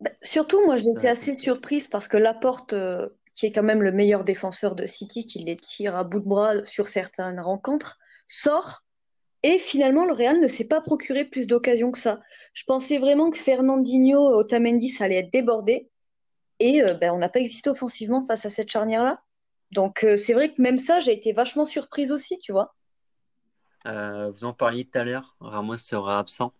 [0.00, 3.92] Bah, surtout, moi, j'étais assez surprise parce que Laporte, euh, qui est quand même le
[3.92, 8.82] meilleur défenseur de City, qui les tire à bout de bras sur certaines rencontres, sort.
[9.42, 12.20] Et finalement, le Real ne s'est pas procuré plus d'occasions que ça.
[12.54, 15.90] Je pensais vraiment que Fernandinho, Otamendi, ça allait être débordé.
[16.60, 19.22] Et euh, ben, on n'a pas existé offensivement face à cette charnière-là.
[19.72, 22.74] Donc euh, c'est vrai que même ça, j'ai été vachement surprise aussi, tu vois.
[23.84, 26.52] vous en parliez tout à l'heure, Ramos sera absent.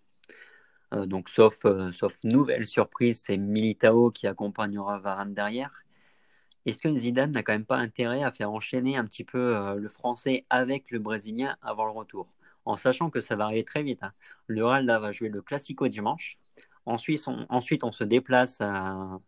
[0.94, 5.84] Euh, donc, sauf, euh, sauf nouvelle surprise, c'est Militao qui accompagnera Varane derrière.
[6.66, 9.74] Est-ce que Zidane n'a quand même pas intérêt à faire enchaîner un petit peu euh,
[9.76, 12.28] le français avec le brésilien avant le retour?
[12.64, 14.02] En sachant que ça va arriver très vite.
[14.02, 14.12] Hein.
[14.46, 16.38] Le Real va jouer le Classico dimanche.
[16.86, 18.60] Ensuite, on, ensuite, on se déplace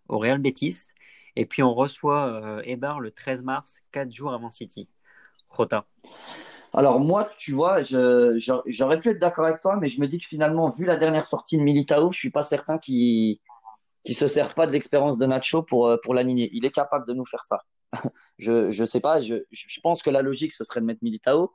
[0.09, 0.87] au Real Betis.
[1.37, 4.89] Et puis, on reçoit Ebar le 13 mars, 4 jours avant City.
[5.53, 5.87] Rota.
[6.75, 10.27] Alors moi, tu vois, j'aurais pu être d'accord avec toi, mais je me dis que
[10.27, 13.37] finalement, vu la dernière sortie de Militao, je suis pas certain qu'il
[14.09, 16.49] ne se serve pas de l'expérience de Nacho pour, euh, pour l'aligner.
[16.55, 17.61] Il est capable de nous faire ça.
[18.39, 21.53] je je sais pas, je, je pense que la logique ce serait de mettre Militao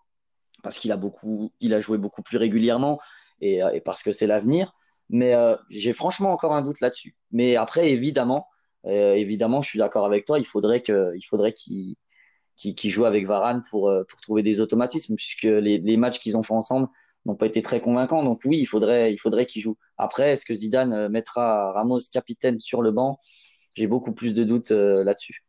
[0.61, 2.99] parce qu'il a beaucoup, il a joué beaucoup plus régulièrement
[3.41, 4.73] et, et parce que c'est l'avenir.
[5.09, 7.15] Mais euh, j'ai franchement encore un doute là-dessus.
[7.31, 8.47] Mais après, évidemment,
[8.85, 10.39] euh, évidemment, je suis d'accord avec toi.
[10.39, 11.95] Il faudrait que, il faudrait qu'il
[12.55, 16.19] qui, qui joue avec Varane pour, euh, pour trouver des automatismes, puisque les, les matchs
[16.19, 16.87] qu'ils ont fait ensemble
[17.25, 18.23] n'ont pas été très convaincants.
[18.23, 19.77] Donc oui, il faudrait, il faudrait qu'il joue.
[19.97, 23.19] Après, est-ce que Zidane mettra Ramos capitaine sur le banc?
[23.75, 25.45] J'ai beaucoup plus de doutes euh, là-dessus.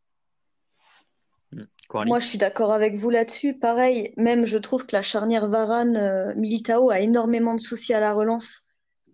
[1.52, 1.64] Hmm.
[1.94, 3.58] Moi, je suis d'accord avec vous là-dessus.
[3.58, 8.67] Pareil, même je trouve que la charnière Varane-Militao a énormément de soucis à la relance.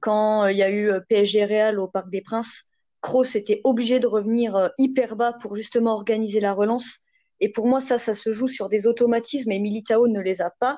[0.04, 2.64] Quand il y a eu PSG Real au Parc des Princes,
[3.00, 6.98] Kroos était obligé de revenir hyper bas pour justement organiser la relance.
[7.40, 10.50] Et pour moi, ça, ça se joue sur des automatismes et Militao ne les a
[10.60, 10.76] pas.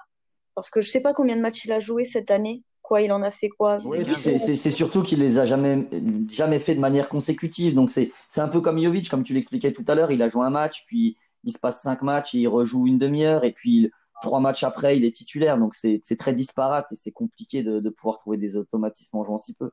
[0.54, 2.62] Parce que je ne sais pas combien de matchs il a joué cette année.
[2.82, 3.80] Quoi, il en a fait quoi?
[4.14, 5.88] C'est surtout qu'il les a jamais,
[6.30, 7.74] jamais fait de manière consécutive.
[7.74, 10.12] Donc c'est un peu comme Jovic, comme tu l'expliquais tout à l'heure.
[10.12, 12.98] Il a joué un match, puis il se passe cinq matchs, et il rejoue une
[12.98, 13.90] demi-heure, et puis
[14.22, 15.58] trois matchs après, il est titulaire.
[15.58, 19.38] Donc c'est très disparate et c'est compliqué de, de pouvoir trouver des automatismes en jouant
[19.38, 19.70] si peu.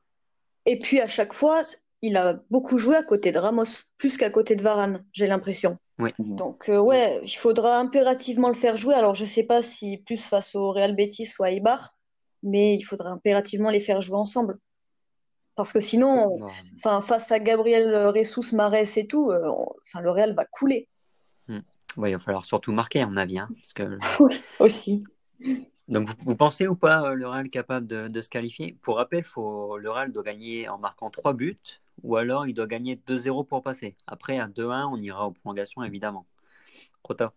[0.66, 1.62] Et puis à chaque fois,
[2.02, 3.64] il a beaucoup joué à côté de Ramos,
[3.96, 5.78] plus qu'à côté de Varane, j'ai l'impression.
[5.98, 6.10] Oui.
[6.18, 8.94] Donc euh, ouais, il faudra impérativement le faire jouer.
[8.94, 11.94] Alors je sais pas si plus face au Real Betis ou à Ibar,
[12.42, 14.58] mais il faudra impérativement les faire jouer ensemble.
[15.56, 16.40] Parce que sinon,
[16.76, 19.48] enfin face à Gabriel Ressus, Mares et tout, euh,
[19.86, 20.88] enfin le Real va couler.
[21.96, 23.38] Il va falloir surtout marquer, à mon avis.
[23.38, 23.98] Hein, parce que...
[24.20, 25.04] oui, aussi.
[25.88, 28.76] Donc, vous, pensez ou pas euh, le Real capable de, de se qualifier?
[28.82, 32.66] Pour rappel, faut, le Real doit gagner en marquant 3 buts ou alors il doit
[32.66, 33.96] gagner 2-0 pour passer.
[34.06, 36.26] Après, à 2-1, on ira aux prolongations, évidemment.
[37.02, 37.32] Rota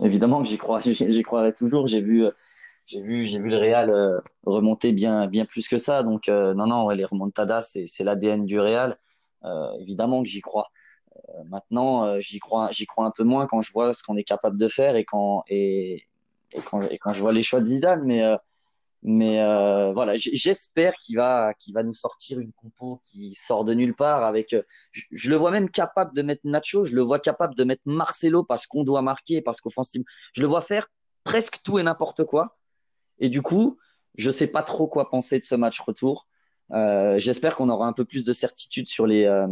[0.00, 1.86] Évidemment que j'y crois, j'y croirai toujours.
[1.86, 2.26] J'ai vu,
[2.86, 6.02] j'ai vu, j'ai vu le Real euh, remonter bien, bien plus que ça.
[6.02, 8.98] Donc, euh, non, non, les remontadas, c'est, c'est l'ADN du Real.
[9.44, 10.70] Euh, évidemment que j'y crois.
[11.46, 14.58] Maintenant, j'y crois, j'y crois un peu moins quand je vois ce qu'on est capable
[14.58, 16.04] de faire et quand, et,
[16.64, 18.02] quand, et quand je vois les choix de Zidane.
[18.04, 18.22] Mais
[19.06, 23.74] mais euh, voilà, j'espère qu'il va, qu'il va nous sortir une compo qui sort de
[23.74, 24.24] nulle part.
[24.24, 24.62] Avec, euh,
[24.92, 28.44] je, le vois même capable de mettre Nacho, je le vois capable de mettre Marcelo
[28.44, 30.88] parce qu'on doit marquer, parce qu'offensivement, je le vois faire
[31.22, 32.56] presque tout et n'importe quoi.
[33.18, 33.76] Et du coup,
[34.16, 36.26] je sais pas trop quoi penser de ce match retour.
[36.72, 39.46] Euh, j'espère qu'on aura un peu plus de certitude sur les euh,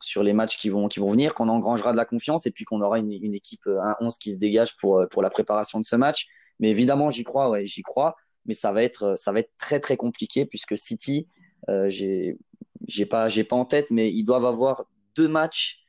[0.00, 2.64] sur les matchs qui vont qui vont venir, qu'on engrangera de la confiance et puis
[2.64, 5.84] qu'on aura une, une équipe un 11 qui se dégage pour pour la préparation de
[5.84, 6.26] ce match.
[6.60, 8.14] Mais évidemment, j'y crois, ouais, j'y crois
[8.46, 11.28] mais ça va être ça va être très très compliqué puisque City,
[11.68, 14.84] euh, j'ai pas pas en tête, mais ils doivent avoir
[15.16, 15.80] deux matchs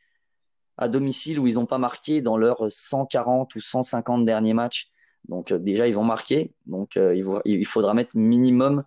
[0.78, 4.90] à domicile où ils n'ont pas marqué dans leurs 140 ou 150 derniers matchs.
[5.28, 8.84] Donc euh, déjà ils vont marquer, donc euh, il, faudra mettre minimum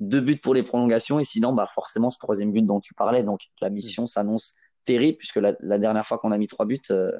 [0.00, 3.22] deux buts pour les prolongations et sinon, bah, forcément, ce troisième but dont tu parlais.
[3.22, 7.12] Donc, la mission s'annonce terrible puisque la, dernière fois qu'on a mis trois buts, euh,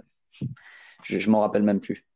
[1.03, 2.07] je, je m'en rappelle même plus.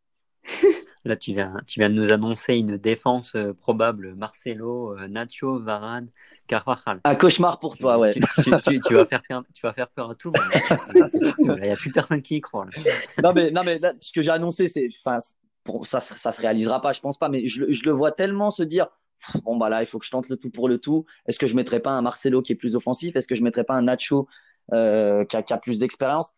[1.05, 5.59] Là, tu viens, tu viens de nous annoncer une défense euh, probable Marcelo, euh, Nacho,
[5.59, 6.09] Varane,
[6.47, 7.01] Carvajal.
[7.03, 8.15] Un cauchemar pour toi, ouais.
[8.15, 11.57] Tu, vas, faire, tu vas faire peur à tout le monde.
[11.59, 12.67] Il n'y a plus personne qui y croit.
[13.21, 14.89] Non, mais, non, mais ce que j'ai annoncé, c'est.
[15.05, 15.19] Enfin,
[15.83, 18.63] ça, ça se réalisera pas, je pense pas, mais je, je le vois tellement se
[18.63, 18.87] dire
[19.45, 21.05] bon bah là il faut que je tente le tout pour le tout.
[21.27, 23.17] Est-ce que je mettrais pas un Marcelo qui est plus offensif?
[23.17, 24.29] Est-ce que je mettrais pas un Nacho
[24.73, 26.33] euh, qui, a, qui, a, plus d'expérience?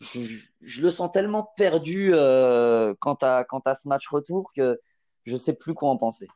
[0.00, 4.78] Je, le sens tellement perdu euh, quant, à, quant à ce match retour que
[5.24, 6.28] je sais plus quoi en penser.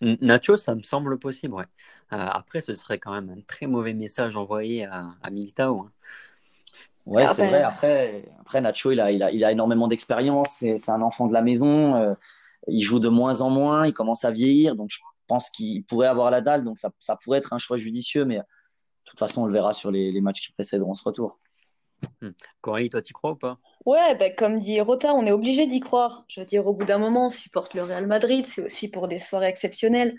[0.00, 1.64] Nacho, ça me semble possible, ouais.
[2.12, 5.80] Euh, après, ce serait quand même un très mauvais message envoyé à, à Militao.
[5.80, 5.92] Hein.
[7.06, 7.48] Ouais, ah, c'est ben.
[7.50, 7.62] vrai.
[7.62, 10.50] Après, après, Nacho, il a, il a, il a énormément d'expérience.
[10.58, 11.96] C'est un enfant de la maison.
[11.96, 12.14] Euh,
[12.68, 13.86] il joue de moins en moins.
[13.86, 14.76] Il commence à vieillir.
[14.76, 16.64] Donc, je pense qu'il pourrait avoir la dalle.
[16.64, 18.24] Donc, ça, ça, pourrait être un choix judicieux.
[18.24, 18.44] Mais de
[19.04, 21.38] toute façon, on le verra sur les, les matchs qui précéderont ce retour.
[22.20, 22.30] Hmm.
[22.60, 23.58] Coralie, toi, tu crois ou pas?
[23.84, 26.24] Ouais, ben, comme dit Rota, on est obligé d'y croire.
[26.28, 29.08] Je veux dire, au bout d'un moment, on supporte le Real Madrid, c'est aussi pour
[29.08, 30.16] des soirées exceptionnelles.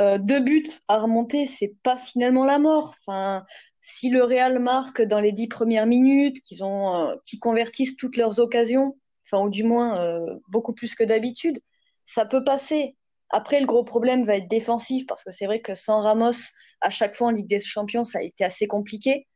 [0.00, 2.94] Euh, deux buts à remonter, c'est pas finalement la mort.
[3.00, 3.44] Enfin,
[3.82, 8.38] si le Real marque dans les dix premières minutes, qu'ils ont, euh, convertissent toutes leurs
[8.38, 8.96] occasions,
[9.32, 10.18] enfin, ou du moins euh,
[10.48, 11.58] beaucoup plus que d'habitude,
[12.04, 12.96] ça peut passer.
[13.30, 16.32] Après, le gros problème va être défensif, parce que c'est vrai que sans Ramos,
[16.80, 19.26] à chaque fois en Ligue des Champions, ça a été assez compliqué.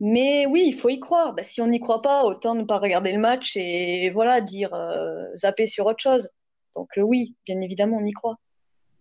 [0.00, 1.32] Mais oui, il faut y croire.
[1.32, 4.74] Bah, si on n'y croit pas, autant ne pas regarder le match et voilà, dire
[4.74, 6.28] euh, zapper sur autre chose.
[6.74, 8.34] Donc euh, oui, bien évidemment, on y croit.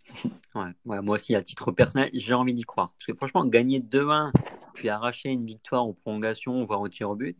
[0.53, 2.93] Ouais, moi aussi, à titre personnel, j'ai envie d'y croire.
[2.99, 4.33] Parce que franchement, gagner 2-1,
[4.73, 7.39] puis arracher une victoire aux prolongations, voire au tir au but,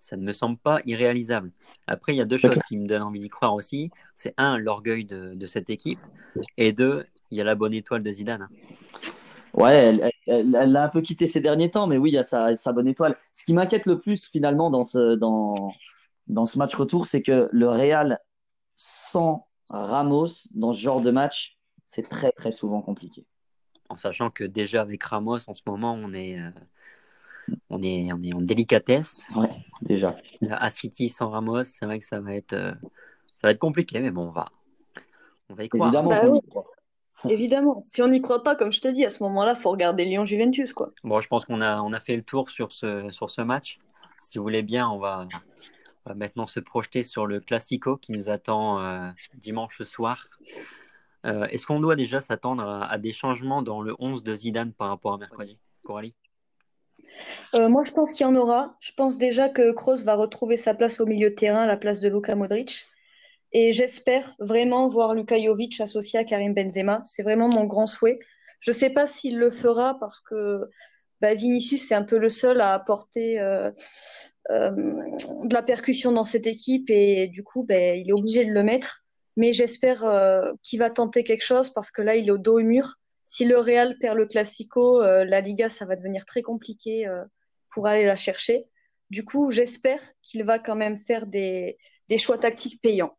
[0.00, 1.52] ça ne me semble pas irréalisable.
[1.86, 3.90] Après, il y a deux choses qui me donnent envie d'y croire aussi.
[4.16, 6.00] C'est un, l'orgueil de, de, cette équipe,
[6.56, 8.48] et deux, il y a la bonne étoile de Zidane.
[9.54, 9.94] Ouais,
[10.26, 12.72] elle l'a un peu quitté ces derniers temps, mais oui, il y a sa, sa
[12.72, 13.16] bonne étoile.
[13.32, 15.72] Ce qui m'inquiète le plus finalement dans ce, dans,
[16.28, 18.20] dans ce match retour, c'est que le Real
[18.76, 23.26] sans Ramos dans ce genre de match, c'est très très souvent compliqué.
[23.88, 26.50] En sachant que déjà avec Ramos en ce moment, on est, euh,
[27.68, 29.16] on est, on est en délicatesse.
[29.34, 29.50] Ouais,
[29.82, 30.16] déjà.
[30.50, 32.72] À City sans Ramos, c'est vrai que ça va être, euh,
[33.34, 34.46] ça va être compliqué, mais bon, on va,
[35.48, 35.88] on va y croire.
[35.88, 36.64] Évidemment, bah y croit.
[37.28, 39.70] Évidemment, si on n'y croit pas, comme je te dis, à ce moment-là, il faut
[39.70, 40.72] regarder Lyon-Juventus.
[40.72, 40.90] quoi.
[41.04, 43.78] Bon, je pense qu'on a, on a fait le tour sur ce, sur ce match.
[44.20, 45.28] Si vous voulez bien, on va,
[46.14, 50.28] maintenant se projeter sur le Classico qui nous attend euh, dimanche soir.
[51.26, 54.88] Euh, est-ce qu'on doit déjà s'attendre à, des changements dans le 11 de Zidane par
[54.88, 55.58] rapport à mercredi?
[55.84, 56.14] Coralie?
[57.54, 58.76] Euh, moi, je pense qu'il y en aura.
[58.80, 62.00] Je pense déjà que Kroos va retrouver sa place au milieu de terrain, la place
[62.00, 62.86] de Luka Modric.
[63.52, 67.02] Et j'espère vraiment voir Luka Jovic associé à Karim Benzema.
[67.04, 68.18] C'est vraiment mon grand souhait.
[68.60, 70.68] Je ne sais pas s'il le fera parce que
[71.20, 73.70] bah, Vinicius, c'est un peu le seul à apporter euh,
[74.50, 78.52] euh, de la percussion dans cette équipe et du coup, bah, il est obligé de
[78.52, 79.04] le mettre.
[79.36, 80.04] Mais j'espère
[80.62, 82.99] qu'il va tenter quelque chose parce que là, il est au dos au mur.
[83.32, 87.08] Si le Real perd le Classico, la Liga, ça va devenir très compliqué
[87.72, 88.66] pour aller la chercher.
[89.08, 91.78] Du coup, j'espère qu'il va quand même faire des,
[92.08, 93.16] des choix tactiques payants.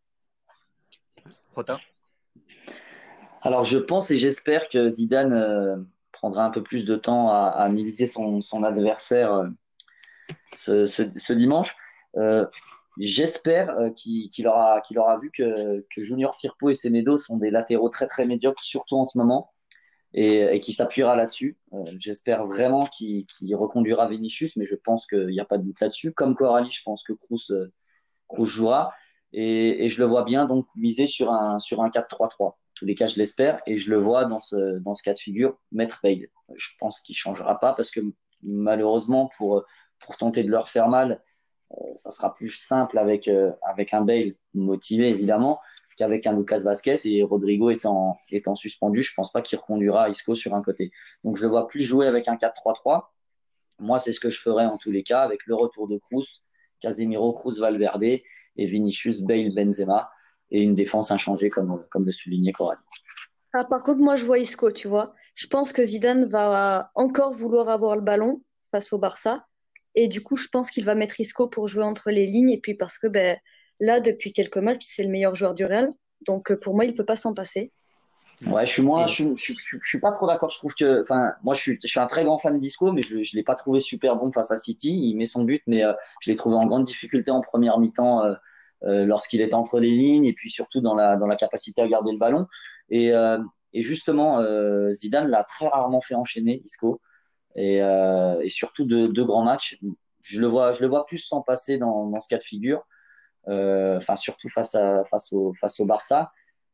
[3.41, 5.78] Alors je pense et j'espère que Zidane euh,
[6.12, 9.34] prendra un peu plus de temps à, analyser son, adversaire
[10.68, 11.76] euh, ce, dimanche.
[12.18, 12.45] Euh,
[12.97, 18.26] j'espère qu'il aura, aura, vu que, Junior Firpo et Semedo sont des latéraux très très
[18.26, 19.51] médiocres, surtout en ce moment,
[20.14, 21.57] et, qu'il s'appuiera là-dessus.
[21.99, 26.14] j'espère vraiment qu'il reconduira Vinicius, mais je pense qu'il n'y a pas de doute là-dessus.
[26.14, 27.51] Comme Coralie, je pense que Cruz,
[28.28, 28.93] Cruz jouera.
[29.34, 32.36] Et, et, je le vois bien donc miser sur un, sur un 4-3-3.
[32.39, 33.62] En tous les cas, je l'espère.
[33.66, 36.28] Et je le vois dans ce, dans ce cas de figure, mettre Bale.
[36.55, 38.01] Je pense qu'il changera pas parce que
[38.43, 39.64] malheureusement, pour,
[39.99, 41.22] pour tenter de leur faire mal,
[41.72, 45.59] euh, ça sera plus simple avec, euh, avec un Bale motivé, évidemment,
[45.98, 46.98] qu'avec un Lucas Vasquez.
[47.06, 50.92] Et Rodrigo étant, étant suspendu, je pense pas qu'il reconduira Isco sur un côté.
[51.24, 53.04] Donc, je le vois plus jouer avec un 4-3-3.
[53.80, 56.44] Moi, c'est ce que je ferais en tous les cas avec le retour de Cruz,
[56.80, 58.24] Casemiro, Cruz, Valverde et
[58.58, 60.12] Vinicius, Bale, Benzema
[60.52, 62.86] et une défense inchangée comme, comme le soulignait Coralie.
[63.54, 65.14] Ah, par contre, moi, je vois Isco, tu vois.
[65.36, 69.46] Je pense que Zidane va encore vouloir avoir le ballon face au Barça.
[69.96, 72.52] Et du coup, je pense qu'il va mettre Isco pour jouer entre les lignes.
[72.52, 73.38] Et puis parce que ben,
[73.82, 75.89] là, depuis quelques matchs, c'est le meilleur joueur du Real.
[76.25, 77.73] Donc pour moi, il ne peut pas s'en passer.
[78.47, 80.49] Ouais, je suis moins, je, je, je, suis pas trop d'accord.
[80.49, 83.03] Je trouve que, enfin, moi, je suis, je suis un très grand fan d'Isco, mais
[83.03, 84.99] je, je l'ai pas trouvé super bon face à City.
[84.99, 88.23] Il met son but, mais euh, je l'ai trouvé en grande difficulté en première mi-temps
[88.23, 88.34] euh,
[88.84, 91.88] euh, lorsqu'il est entre les lignes et puis surtout dans la dans la capacité à
[91.88, 92.47] garder le ballon.
[92.89, 93.11] Et
[93.73, 94.43] Et justement,
[94.93, 96.99] Zidane l'a très rarement fait enchaîner, Isco.
[97.55, 99.79] Et, et surtout de deux grands matchs.
[100.23, 102.84] Je le vois, je le vois plus s'en passer dans, dans, ce cas de figure.
[103.48, 106.32] Enfin, surtout face, à, face, au, face au Barça.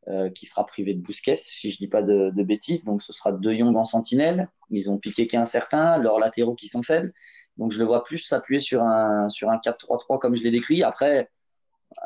[0.09, 2.85] Euh, qui sera privé de Bousquet, si je dis pas de, bêtises.
[2.85, 4.47] Donc ce sera De Jong en sentinelle.
[4.69, 7.13] Ils ont piqué qu'un certain, leurs latéraux qui sont faibles.
[7.57, 10.81] Donc je le vois plus s'appuyer sur un sur un 4-3-3 comme je l'ai décrit.
[10.81, 11.29] Après,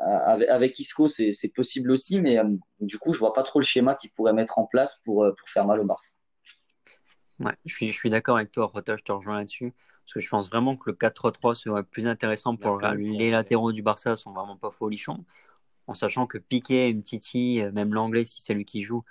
[0.04, 3.64] euh, avec, Isco, c'est possible aussi, mais euh, du coup, je vois pas trop le
[3.64, 6.14] schéma qu'ils pourraient mettre en place pour, pour faire mal au Barça.
[7.38, 9.74] Ouais, je suis, je suis d'accord avec toi, Rota, je te rejoins là-dessus.
[10.12, 13.82] Parce que je pense vraiment que le 4-3-3 serait plus intéressant pour les latéraux du
[13.82, 15.24] Barça sont vraiment pas folichons
[15.86, 19.04] en sachant que Piqué, Titi, euh, même l'anglais, si c'est lui qui joue,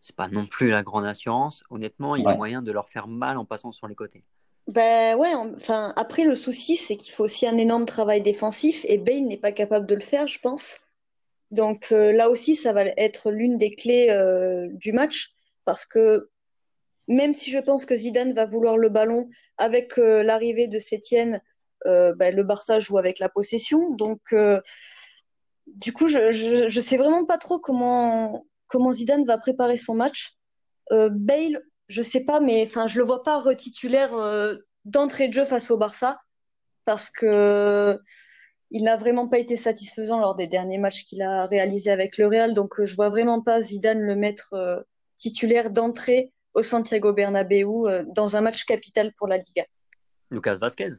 [0.00, 1.64] c'est pas non plus la grande assurance.
[1.68, 4.22] Honnêtement, il y a moyen de leur faire mal en passant sur les côtés.
[4.68, 8.98] Ben ouais, enfin après le souci c'est qu'il faut aussi un énorme travail défensif et
[8.98, 10.80] Bale n'est pas capable de le faire, je pense.
[11.52, 15.34] Donc euh, là aussi ça va être l'une des clés euh, du match
[15.64, 16.30] parce que
[17.08, 19.28] même si je pense que Zidane va vouloir le ballon
[19.58, 21.40] avec l'arrivée de Sétienne,
[21.84, 24.34] ben, le Barça joue avec la possession, donc
[25.66, 30.36] du coup, je, je, sais vraiment pas trop comment, comment Zidane va préparer son match.
[30.92, 35.34] Euh, Bale, je sais pas, mais enfin, je le vois pas retitulaire euh, d'entrée de
[35.34, 36.20] jeu face au Barça
[36.84, 37.98] parce que
[38.70, 42.26] il n'a vraiment pas été satisfaisant lors des derniers matchs qu'il a réalisés avec le
[42.26, 42.52] Real.
[42.52, 44.80] Donc, je vois vraiment pas Zidane le mettre euh,
[45.16, 47.84] titulaire d'entrée au Santiago Bernabéu
[48.14, 49.64] dans un match capital pour la Liga.
[50.30, 50.90] Lucas Vasquez.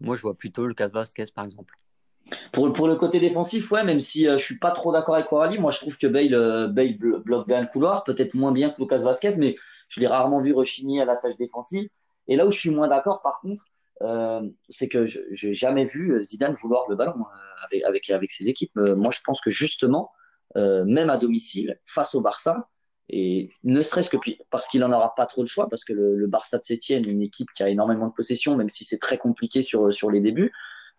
[0.00, 1.74] Moi, je vois plutôt Lucas Vasquez, par exemple.
[2.52, 5.26] Pour, pour le côté défensif, ouais, même si euh, je suis pas trop d'accord avec
[5.26, 8.70] Coralie, moi je trouve que Bale, euh, Bale bloque bien le couloir, peut-être moins bien
[8.70, 9.56] que Lucas Vasquez, mais
[9.88, 11.88] je l'ai rarement vu rechigner à la tâche défensive.
[12.28, 13.64] Et là où je suis moins d'accord, par contre,
[14.02, 17.24] euh, c'est que je n'ai jamais vu Zidane vouloir le ballon
[17.64, 18.76] avec, avec, avec ses équipes.
[18.76, 20.12] moi, je pense que justement,
[20.54, 22.69] même à domicile, face au Barça,
[23.12, 24.16] et ne serait-ce que
[24.50, 27.08] parce qu'il n'en aura pas trop de choix, parce que le, le Barça de Sétienne
[27.08, 30.20] une équipe qui a énormément de possession, même si c'est très compliqué sur, sur les
[30.20, 30.52] débuts.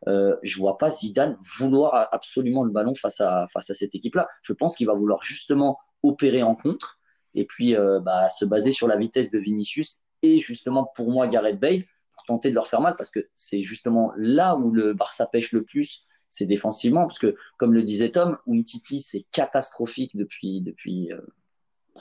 [0.07, 4.28] Euh, je vois pas Zidane vouloir absolument le ballon face à, face à cette équipe-là.
[4.41, 6.99] Je pense qu'il va vouloir justement opérer en contre
[7.36, 11.28] et puis euh, bah, se baser sur la vitesse de Vinicius et justement pour moi
[11.28, 11.84] Gareth Bale
[12.14, 15.51] pour tenter de leur faire mal parce que c'est justement là où le Barça pêche
[15.51, 21.14] le plus, c'est défensivement parce que comme le disait Tom, Umtiti c'est catastrophique depuis depuis
[21.14, 21.22] euh,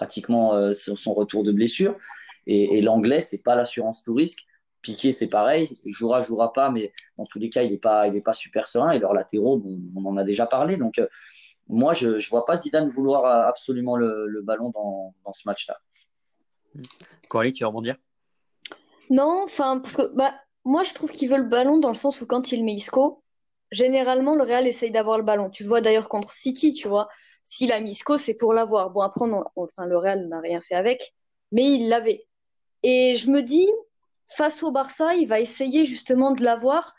[0.00, 1.94] pratiquement euh, son retour de blessure
[2.46, 4.46] et, et l'anglais c'est pas l'assurance tout risque
[4.82, 5.78] Piqué, c'est pareil.
[5.84, 8.32] Il jouera, jouera pas, mais dans tous les cas, il n'est pas, il est pas
[8.32, 8.92] super serein.
[8.92, 9.62] Et leurs latéraux,
[9.94, 10.78] on en a déjà parlé.
[10.78, 11.06] Donc, euh,
[11.68, 15.78] moi, je ne vois pas Zidane vouloir euh, absolument le, ballon dans, dans ce match-là.
[17.28, 17.96] Coralie, tu veux rebondir?
[19.10, 20.32] Non, enfin, parce que bah,
[20.64, 23.22] moi, je trouve qu'il veut le ballon dans le sens où quand il met Isco,
[23.70, 25.50] généralement, le Real essaye d'avoir le ballon.
[25.50, 27.08] Tu le vois d'ailleurs contre City, tu vois.
[27.44, 28.90] S'il a mis Isco, c'est pour l'avoir.
[28.90, 29.26] Bon, après,
[29.56, 31.14] enfin, le Real n'a rien fait avec,
[31.52, 32.26] mais il l'avait.
[32.82, 33.68] Et je me dis,
[34.28, 36.94] face au Barça, il va essayer justement de l'avoir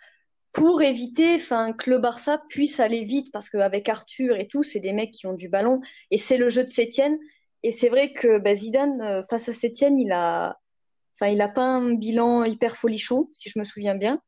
[0.51, 4.79] pour éviter enfin que le Barça puisse aller vite parce qu'avec Arthur et tout, c'est
[4.79, 5.79] des mecs qui ont du ballon
[6.11, 7.17] et c'est le jeu de Sétienne
[7.63, 10.59] et c'est vrai que bah, Zidane euh, face à Sétienne, il a
[11.15, 14.21] enfin il a pas un bilan hyper folichon si je me souviens bien.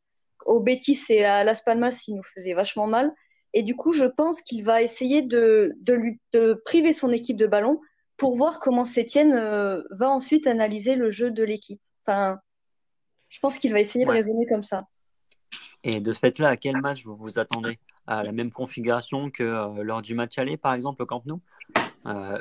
[0.45, 3.14] Au Betis et à Las Palmas, il nous faisait vachement mal
[3.54, 7.38] et du coup, je pense qu'il va essayer de, de, lui, de priver son équipe
[7.38, 7.80] de ballon
[8.18, 11.82] pour voir comment Sétienne euh, va ensuite analyser le jeu de l'équipe.
[12.06, 12.39] Enfin,
[13.30, 14.88] je pense qu'il va essayer de raisonner comme ça.
[15.84, 17.80] Et de ce fait-là, à quel match vous vous attendez?
[18.06, 21.39] À la même configuration que euh, lors du match aller, par exemple, au Camp Nou?
[22.06, 22.39] Euh,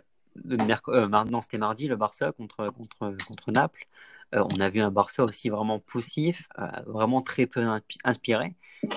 [0.89, 3.87] euh, Maintenant, c'était mardi, le Barça contre, contre, contre Naples.
[4.33, 6.49] On a vu un Barça aussi vraiment poussif,
[6.87, 7.65] vraiment très peu
[8.05, 8.55] inspiré.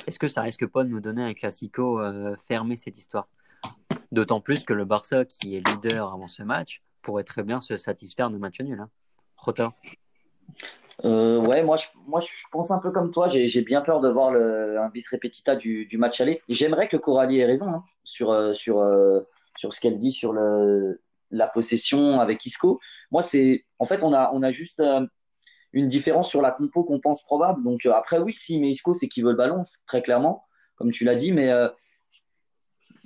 [0.07, 2.01] Est-ce que ça risque pas de nous donner un classico
[2.37, 3.27] fermé cette histoire?
[4.11, 7.77] D'autant plus que le Barça, qui est leader avant ce match, pourrait très bien se
[7.77, 8.79] satisfaire de match nul.
[8.79, 8.89] Hein.
[9.37, 9.73] Rota
[11.03, 13.27] euh, ouais, moi je, moi je pense un peu comme toi.
[13.27, 16.41] J'ai bien peur de voir le, un bis repetita du, match aller.
[16.47, 19.21] J'aimerais que Coralie ait raison hein, sur, euh, sur, euh,
[19.57, 22.79] sur ce qu'elle dit sur le, la possession avec Isco.
[23.11, 25.05] Moi, c'est en fait, on a, on a juste euh,
[25.75, 27.63] une différence sur la compo qu'on pense probable.
[27.63, 30.43] Donc après, oui, si, mais Isco, c'est qu'il veut le ballon, très clairement,
[30.75, 31.31] comme tu l'as dit.
[31.31, 31.51] Mais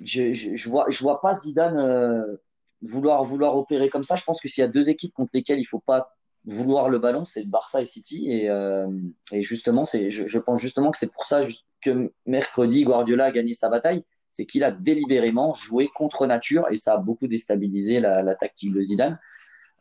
[0.00, 2.38] je, je, je, vois, je vois pas Zidane
[2.82, 4.16] vouloir, vouloir opérer comme ça.
[4.16, 6.14] Je pense que s'il y a deux équipes contre lesquelles il faut pas
[6.44, 8.30] vouloir le ballon, c'est Barça et City.
[8.30, 8.86] Et, euh,
[9.32, 11.42] justement, je, pense justement que c'est pour ça
[11.82, 14.04] que mercredi, Guardiola a gagné sa bataille.
[14.32, 18.80] C'est qu'il a délibérément joué contre nature et ça a beaucoup déstabilisé la tactique de
[18.80, 19.18] Zidane.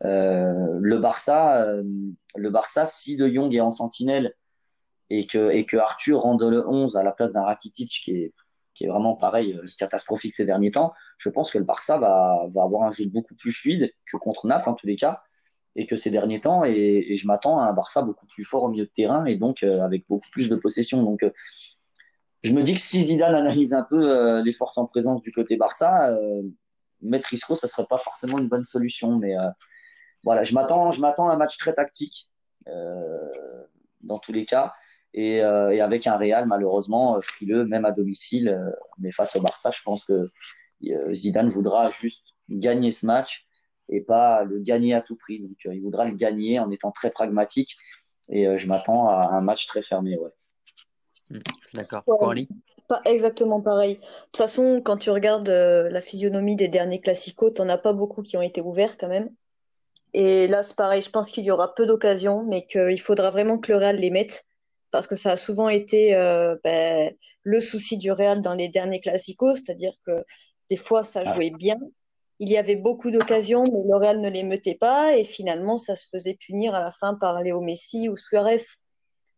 [0.05, 1.83] Euh, le Barça, euh,
[2.35, 4.33] le Barça, si De Jong est en sentinelle
[5.09, 8.33] et que, et que Arthur rende le 11 à la place d'un Rakitic qui est
[8.75, 12.63] qui est vraiment pareil, catastrophique ces derniers temps, je pense que le Barça va, va
[12.63, 15.21] avoir un jeu beaucoup plus fluide que contre Naples en tous les cas
[15.75, 18.69] et que ces derniers temps, et, je m'attends à un Barça beaucoup plus fort au
[18.69, 21.03] milieu de terrain et donc avec beaucoup plus de possession.
[21.03, 21.25] Donc
[22.41, 25.57] je me dis que si Zidane analyse un peu les forces en présence du côté
[25.57, 26.15] Barça,
[27.01, 29.17] mettre Isco, ça serait pas forcément une bonne solution.
[29.17, 29.49] Mais euh,
[30.23, 32.29] voilà, je m'attends, je m'attends à un match très tactique
[32.67, 33.17] euh,
[34.01, 34.73] dans tous les cas.
[35.13, 38.59] Et, euh, et, avec un Real malheureusement frileux, même à domicile.
[38.99, 40.23] mais face au Barça, je pense que
[41.13, 43.47] Zidane voudra juste gagner ce match
[43.89, 45.39] et pas le gagner à tout prix.
[45.39, 47.75] Donc il voudra le gagner en étant très pragmatique.
[48.29, 50.15] Et je m'attends à un match très fermé.
[50.15, 50.29] Ouais.
[51.29, 51.39] Hmm,
[51.73, 52.03] d'accord.
[52.05, 52.47] Coralie?
[52.87, 53.95] Pas exactement pareil.
[53.95, 54.01] De
[54.31, 58.23] toute façon, quand tu regardes euh, la physionomie des derniers classicos, t'en as pas beaucoup
[58.23, 59.29] qui ont été ouverts quand même.
[60.13, 63.57] Et là, c'est pareil, je pense qu'il y aura peu d'occasions, mais qu'il faudra vraiment
[63.57, 64.45] que le Real les mette,
[64.91, 68.99] parce que ça a souvent été euh, ben, le souci du Real dans les derniers
[68.99, 70.23] classicos, c'est-à-dire que
[70.69, 71.77] des fois, ça jouait bien.
[72.39, 75.95] Il y avait beaucoup d'occasions, mais le Real ne les mettait pas, et finalement, ça
[75.95, 78.61] se faisait punir à la fin par Léo Messi ou Suarez.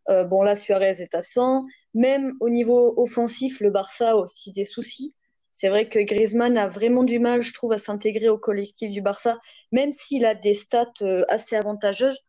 [0.09, 1.65] Euh, bon, là, Suarez est absent.
[1.93, 5.13] Même au niveau offensif, le Barça a aussi des soucis.
[5.51, 9.01] C'est vrai que Griezmann a vraiment du mal, je trouve, à s'intégrer au collectif du
[9.01, 9.37] Barça,
[9.71, 12.19] même s'il a des stats euh, assez avantageuses.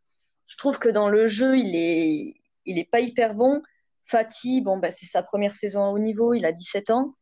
[0.46, 2.34] Je trouve que dans le jeu, il est,
[2.66, 3.62] il est pas hyper bon.
[4.04, 7.14] Fati, bon, bah, c'est sa première saison à haut niveau, il a 17 ans.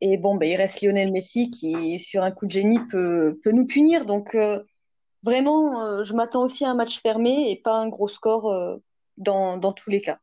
[0.00, 3.52] Et bon, bah, il reste Lionel Messi qui, sur un coup de génie, peut, peut
[3.52, 4.06] nous punir.
[4.06, 4.60] Donc, euh,
[5.22, 8.80] vraiment, je m'attends aussi à un match fermé et pas un gros score
[9.18, 10.18] dans, dans tous les cas.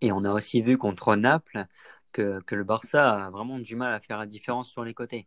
[0.00, 1.66] Et on a aussi vu contre Naples
[2.16, 5.26] que, le Barça a vraiment du mal à faire la différence sur les côtés.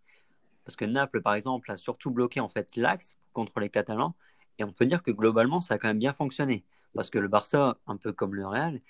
[0.66, 4.16] Parce que Naples, par exemple, a surtout bloqué en fait l'axe contre les Catalans.
[4.58, 6.66] Et on peut dire que globalement, ça a quand même bien fonctionné.
[6.96, 8.82] Parce que le Barça, un peu comme le Real,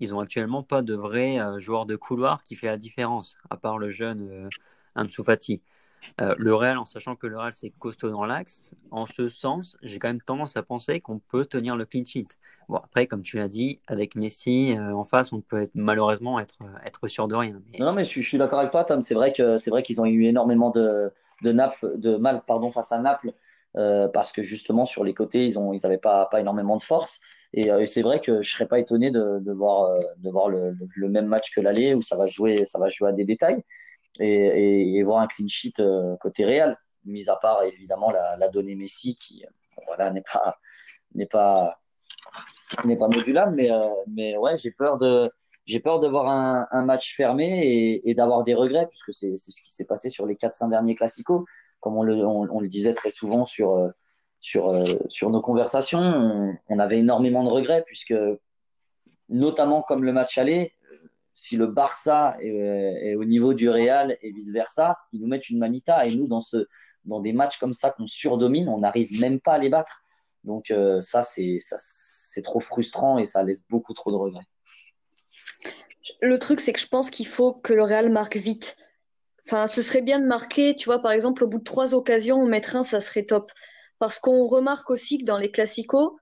[0.00, 3.56] ils ont actuellement pas de vrai euh, joueur de couloir qui fait la différence, à
[3.56, 4.48] part le jeune euh.
[6.20, 9.76] Euh, le Real, en sachant que le Real c'est costaud dans l'axe, en ce sens,
[9.82, 12.26] j'ai quand même tendance à penser qu'on peut tenir le clean sheet.
[12.68, 16.58] Bon, après, comme tu l'as dit, avec Messi euh, en face, on peut malheureusement être,
[16.84, 17.60] être sûr de rien.
[17.78, 19.02] Non, mais je, suis d'accord avec toi, Tom.
[19.02, 23.32] C'est vrai qu'ils ont eu énormément de, Naples, de mal pardon, face à Naples.
[23.76, 27.20] Euh, parce que justement sur les côtés ils ont ils pas pas énormément de force
[27.52, 31.26] et, c'est vrai que je serais pas étonné de, voir de voir le, le, même
[31.26, 33.62] match que l'aller où ça va jouer ça va jouer à des détails
[34.20, 38.48] et, et, voir un clean sheet euh, côté Real, mis à part évidemment la, la
[38.48, 39.44] donnée Messi qui
[39.86, 40.56] voilà n'est pas
[41.14, 41.78] n'est pas
[42.84, 45.28] n'est pas modulable, mais euh, mais ouais j'ai peur de
[45.66, 49.36] j'ai peur de voir un, un match fermé et, et d'avoir des regrets puisque c'est
[49.36, 51.44] c'est ce qui s'est passé sur les 4-5 derniers classicos.
[51.80, 53.90] Comme on le on, le disait très souvent sur euh,
[54.40, 54.74] sur
[55.08, 58.14] sur nos conversations on, on, avait énormément de regrets puisque
[59.28, 60.72] notamment comme le match aller
[61.38, 65.60] si le Barça est, au niveau du Real et vice versa, ils nous mettent une
[65.60, 66.66] manita et nous dans ce
[67.04, 70.02] dans des matchs comme ça qu'on surdomine, on n'arrive même pas à les battre.
[70.42, 74.46] Donc euh, ça c'est trop frustrant et ça laisse beaucoup trop de regrets.
[76.20, 78.76] Le truc c'est que je pense qu'il faut que le Real marque vite.
[79.46, 82.44] Enfin, ce serait bien de marquer, tu vois, par exemple, au bout de trois occasions,
[82.46, 83.50] mettre un, ça serait top.
[84.00, 86.16] Parce qu'on remarque aussi que dans les classicos,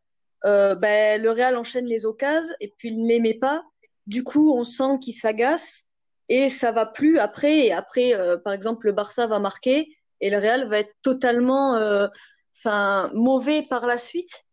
[0.45, 3.65] euh, ben, le Real enchaîne les occasions et puis il ne les met pas.
[4.07, 5.87] Du coup, on sent qu'il s'agace
[6.29, 7.59] et ça va plus après.
[7.67, 11.75] Et après, euh, par exemple, le Barça va marquer et le Real va être totalement
[11.77, 12.09] euh,
[12.57, 14.45] enfin, mauvais par la suite.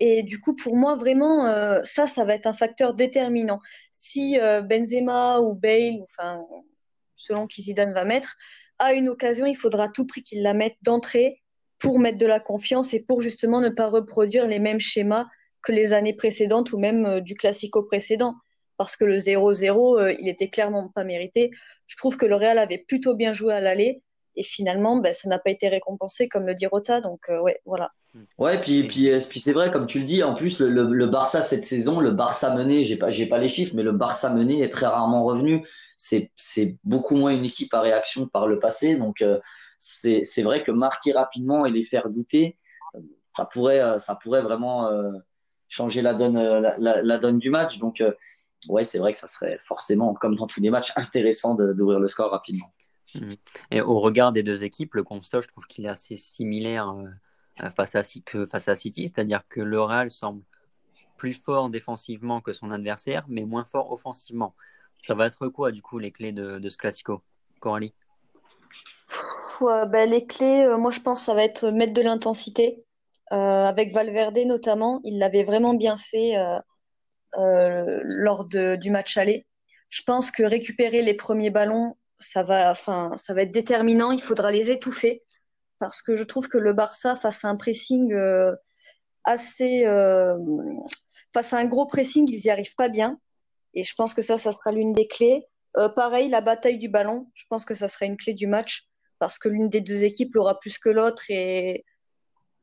[0.00, 3.60] Et du coup, pour moi, vraiment, euh, ça, ça va être un facteur déterminant.
[3.92, 6.44] Si Benzema ou Bale, enfin,
[7.14, 8.36] selon qui Zidane va mettre,
[8.78, 11.42] a une occasion, il faudra à tout prix qu'il la mette d'entrée
[11.78, 15.26] pour mettre de la confiance et pour justement ne pas reproduire les mêmes schémas
[15.62, 18.34] que les années précédentes ou même du classico précédent
[18.76, 21.50] parce que le 0-0, euh, il était clairement pas mérité.
[21.86, 24.02] Je trouve que le Real avait plutôt bien joué à l'aller
[24.36, 27.00] et finalement, ben, ça n'a pas été récompensé comme le dit Rota.
[27.00, 27.92] Donc euh, ouais, voilà.
[28.38, 30.22] Ouais, puis puis, euh, puis c'est vrai comme tu le dis.
[30.22, 33.82] En plus, le, Barça cette saison, le Barça mené, j'ai pas pas les chiffres, mais
[33.82, 35.66] le Barça mené est très rarement revenu.
[35.96, 38.96] C'est beaucoup moins une équipe à réaction par le passé.
[38.96, 39.24] Donc
[39.78, 42.56] c'est c'est vrai que marquer rapidement et les faire douter,
[43.36, 44.88] ça pourrait ça pourrait vraiment
[45.68, 47.78] changer la donne la donne du match.
[47.78, 48.00] Donc
[48.68, 52.08] ouais, c'est vrai que ça serait forcément, comme dans tous les matchs, intéressant d'ouvrir le
[52.08, 52.72] score rapidement.
[53.70, 57.70] Et au regard des deux équipes, le constat, je trouve qu'il est assez similaire euh,
[57.76, 60.42] face à, que face à City, c'est-à-dire que le Real semble
[61.16, 64.54] plus fort défensivement que son adversaire, mais moins fort offensivement.
[65.02, 67.22] Ça va être quoi, du coup, les clés de, de ce Classico
[67.60, 67.92] Coralie?
[69.60, 72.84] Bah, Les clés, euh, moi, je pense ça va être mettre de l'intensité.
[73.32, 76.58] Euh, avec Valverde, notamment, il l'avait vraiment bien fait euh,
[77.36, 79.46] lors de, du match aller.
[79.88, 82.74] je pense que récupérer les premiers ballons, ça va,
[83.36, 84.12] être déterminant.
[84.12, 85.22] Il faudra les étouffer
[85.78, 88.54] parce que je trouve que le Barça, face à un pressing euh,
[89.24, 90.36] assez, euh,
[91.32, 93.18] face à un gros pressing, ils n'y arrivent pas bien.
[93.74, 95.44] Et je pense que ça, ça sera l'une des clés.
[95.76, 98.88] Euh, pareil, la bataille du ballon, je pense que ça sera une clé du match
[99.18, 101.84] parce que l'une des deux équipes l'aura plus que l'autre et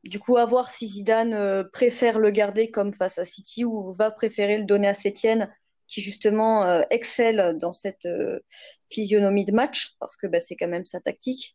[0.04, 4.10] du coup, à voir si Zidane préfère le garder comme face à City ou va
[4.10, 5.48] préférer le donner à Sétienne
[5.92, 8.40] qui justement euh, excelle dans cette euh,
[8.88, 11.54] physionomie de match, parce que bah, c'est quand même sa tactique.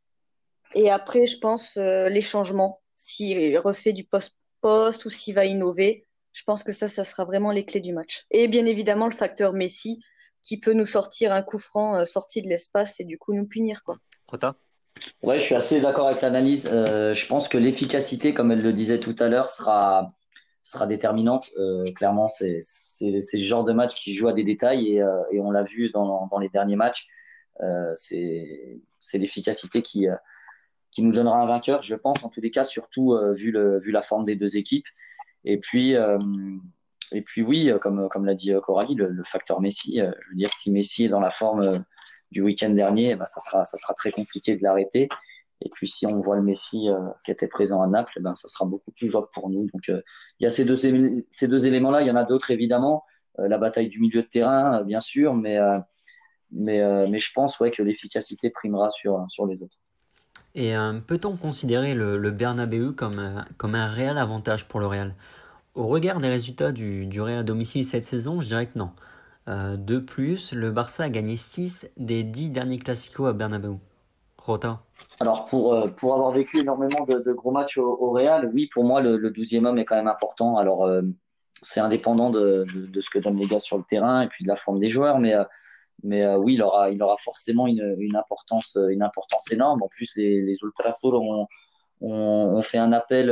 [0.76, 6.06] Et après, je pense euh, les changements, s'il refait du post-post ou s'il va innover,
[6.34, 8.26] je pense que ça, ça sera vraiment les clés du match.
[8.30, 10.04] Et bien évidemment, le facteur Messi,
[10.44, 13.82] qui peut nous sortir un coup franc sorti de l'espace et du coup nous punir.
[13.84, 13.98] Quoi.
[15.24, 16.70] Ouais, je suis assez d'accord avec l'analyse.
[16.70, 20.08] je pense que l'efficacité, comme elle le disait tout à l'heure, sera
[20.68, 21.50] sera déterminante.
[21.58, 25.40] Euh, clairement, c'est ce genre de match qui joue à des détails et, euh, et
[25.40, 27.08] on l'a vu dans, dans, les derniers matchs.
[27.62, 28.82] Euh, c'est
[29.14, 30.08] l'efficacité qui,
[30.92, 33.92] qui nous donnera un vainqueur, je pense, en tous les cas, surtout vu, le, vu
[33.92, 34.88] la forme des deux équipes.
[35.46, 35.96] Et puis,
[37.14, 40.72] et puis oui, comme, comme l'a dit Coralie, le, facteur Messi, je veux dire, si
[40.72, 41.86] Messi est dans la forme
[42.32, 45.10] du week-end dernier, ça, sera, ça sera très compliqué de l'arrêter.
[45.62, 48.48] Et puis si on voit le Messi euh, qui était présent à Naples, ben, ça
[48.48, 49.68] sera beaucoup plus jouable pour nous.
[49.74, 50.02] Donc euh,
[50.40, 52.02] il y a ces deux, éléments-là.
[52.02, 53.04] Il y en a d'autres évidemment.
[53.40, 55.58] Euh, la bataille du milieu de terrain, bien sûr, mais,
[56.52, 59.78] je pense que l'efficacité primera sur, les autres.
[60.56, 60.74] Et
[61.06, 65.14] peut-on considérer le, Bernabeu comme, comme un réel avantage pour le Real?
[65.76, 68.92] Au regard des résultats du, du Real à domicile cette saison, je dirais que non.
[69.48, 73.78] De plus, le Barça a gagné 6 des 10 derniers classicos à Bernabeu.
[75.20, 79.02] Alors, pour, euh, pour avoir vécu énormément de, gros matchs au, Real, oui, pour moi,
[79.02, 80.58] le, 12e homme est quand même important.
[80.58, 81.02] Alors, euh,
[81.62, 84.50] c'est indépendant de, de, ce que donnent les gars sur le terrain et puis de
[84.50, 85.44] la forme des joueurs, mais, euh,
[86.04, 89.82] mais oui, il aura, il aura forcément une, une, importance, une importance énorme.
[89.84, 91.48] En plus, les, les Ultrasos ont,
[92.00, 93.32] on, fait un appel,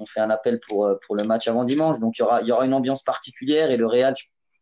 [0.00, 2.00] on fait un appel pour, pour le match avant dimanche.
[2.00, 4.14] Donc, il y aura, il y aura une ambiance particulière et le Real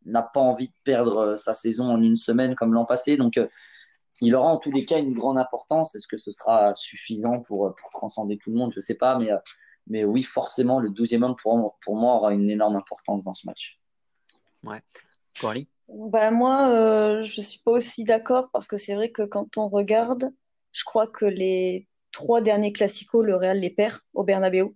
[0.06, 3.16] n'a pas envie de perdre sa saison en une semaine comme l'an passé.
[3.16, 3.40] Donc,
[4.20, 5.94] il aura en tous les cas une grande importance.
[5.94, 8.72] Est-ce que ce sera suffisant pour, pour transcender tout le monde?
[8.72, 9.30] Je ne sais pas, mais,
[9.86, 13.46] mais oui, forcément, le 12e homme pour, pour moi aura une énorme importance dans ce
[13.46, 13.80] match.
[14.64, 14.82] Ouais.
[15.40, 15.68] Coralie?
[15.88, 19.56] Bah, Moi, euh, je ne suis pas aussi d'accord parce que c'est vrai que quand
[19.56, 20.30] on regarde,
[20.72, 24.74] je crois que les trois derniers classicos, le Real les perd au Bernabeu.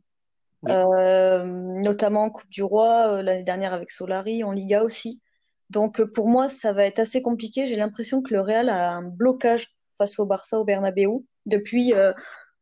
[0.68, 5.20] Euh, notamment en Coupe du Roi, euh, l'année dernière avec Solari, en Liga aussi.
[5.70, 7.66] Donc euh, pour moi, ça va être assez compliqué.
[7.66, 11.08] J'ai l'impression que le Real a un blocage face au Barça au Bernabeu
[11.46, 11.92] depuis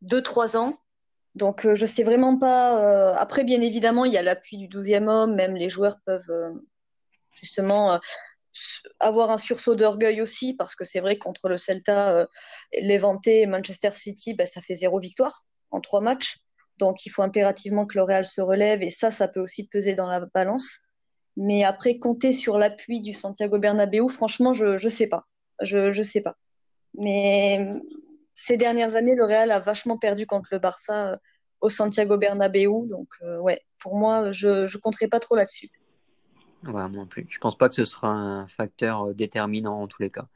[0.03, 0.74] 2-3 euh, ans.
[1.34, 3.14] Donc euh, je sais vraiment pas.
[3.16, 5.34] Après, bien évidemment, il y a l'appui du 12e homme.
[5.34, 6.32] Même les joueurs peuvent
[7.32, 7.99] justement
[9.01, 12.28] avoir un sursaut d'orgueil aussi, parce que c'est vrai contre le Celta,
[12.72, 16.36] Levante et Manchester City, ben, ça fait zéro victoire en trois matchs.
[16.79, 19.95] Donc il faut impérativement que le Real se relève et ça, ça peut aussi peser
[19.95, 20.81] dans la balance.
[21.37, 25.27] Mais après, compter sur l'appui du Santiago Bernabéu, franchement, je ne sais pas.
[25.62, 26.37] Je ne sais pas.
[26.97, 27.70] Mais
[28.35, 31.16] ces dernières années, le Real a vachement perdu contre le Barça euh,
[31.61, 32.87] au Santiago Bernabéu.
[32.89, 35.70] Donc, euh, ouais, pour moi, je ne compterai pas trop là-dessus.
[36.64, 37.27] Ouais, moi non plus.
[37.29, 40.27] Je pense pas que ce sera un facteur euh, déterminant en tous les cas.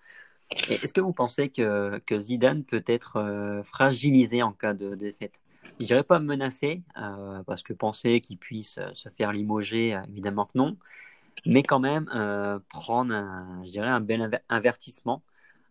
[0.70, 5.39] Est-ce que vous pensez que Zidane peut être fragilisé en cas de défaite?
[5.81, 10.03] Je dirais pas menacer, euh, parce que penser qu'il puisse euh, se faire limoger, euh,
[10.09, 10.76] évidemment que non,
[11.47, 12.07] mais quand même
[12.68, 15.22] prendre, un, je dirais, un bel avertissement.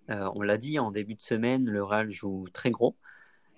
[0.08, 2.96] on l'a dit en début de semaine, le Real joue très gros,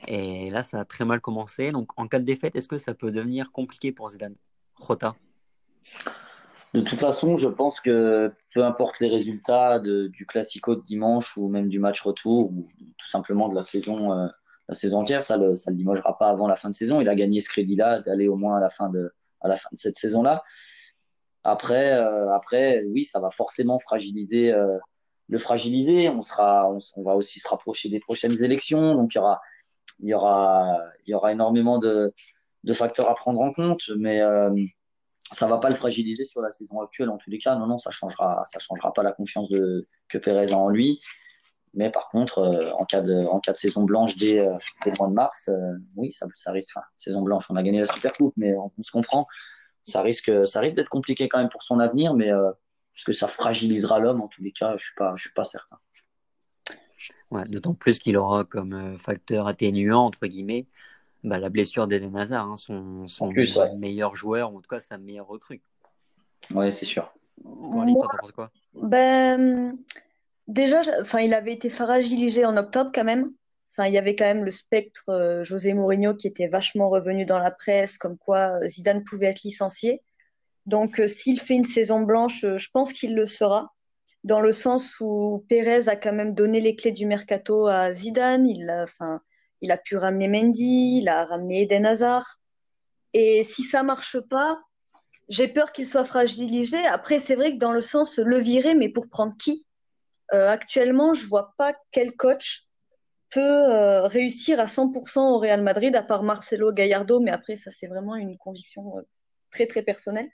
[0.08, 1.72] et là ça a très mal commencé.
[1.72, 4.36] Donc en cas de défaite, est-ce que ça peut devenir compliqué pour Zidane?
[4.76, 5.16] Rota
[6.74, 11.48] de toute façon, je pense que peu importe les résultats du Classico de dimanche ou
[11.48, 14.30] même du match retour ou tout simplement de la saison
[14.70, 17.02] la saison entière, ça le, ça le limogera pas avant la fin de saison.
[17.02, 19.12] Il a gagné ce crédit-là d'aller au moins à la fin de,
[19.42, 20.44] à la fin de cette saison-là.
[21.44, 24.78] Après, euh, après, oui, ça va forcément fragiliser, euh,
[25.28, 26.08] le fragiliser.
[26.10, 29.42] On sera, on, va aussi se rapprocher des prochaines élections, donc il y aura,
[30.02, 32.14] y aura, y aura énormément de,
[32.64, 34.54] de facteurs à prendre en compte, mais euh,
[35.32, 37.56] ça va pas le fragiliser sur la saison actuelle en tous les cas.
[37.56, 41.02] Non, non, ça changera, ça changera pas la confiance de, que Pérez a en lui.
[41.74, 44.92] Mais par contre, euh, en, cas de, en cas de saison blanche dès, euh, le
[44.98, 46.72] mois de mars, euh, oui, ça, ça risque.
[46.76, 49.28] Enfin, saison blanche, on a gagné la Super Coupe, mais on, se comprend.
[49.84, 53.28] Ça risque, ça risque d'être compliqué quand même pour son avenir, mais parce que ça
[53.28, 55.78] fragilisera l'homme en tous les cas, je suis pas, je suis pas certain.
[57.32, 60.68] Ouais, D'autant plus qu'il aura comme facteur atténuant entre guillemets
[61.24, 63.32] bah, la blessure d'Eden Hazard, hein, son, son
[63.78, 65.62] meilleur joueur, en tout cas sa meilleure recrue.
[66.54, 67.12] Ouais, c'est sûr.
[68.34, 68.52] quoi?
[68.74, 69.78] Ben,
[70.50, 73.32] déjà, enfin, il avait été fragilisé en octobre quand même.
[73.72, 77.26] Enfin, il y avait quand même le spectre euh, José Mourinho qui était vachement revenu
[77.26, 80.02] dans la presse, comme quoi euh, Zidane pouvait être licencié.
[80.66, 83.74] Donc, euh, s'il fait une saison blanche, je pense qu'il le sera,
[84.24, 88.48] dans le sens où Pérez a quand même donné les clés du mercato à Zidane.
[88.48, 89.22] Il a, enfin,
[89.62, 92.40] il a pu ramener Mendy, il a ramené Eden Hazard.
[93.14, 94.60] Et si ça marche pas,
[95.30, 96.86] j'ai peur qu'il soit fragilisé.
[96.88, 99.68] Après, c'est vrai que dans le sens le virer, mais pour prendre qui?
[100.32, 102.70] Actuellement, je vois pas quel coach
[103.30, 107.72] peut euh, réussir à 100% au Real Madrid, à part Marcelo Gallardo, mais après, ça,
[107.72, 109.02] c'est vraiment une conviction euh,
[109.52, 110.30] très, très personnelle.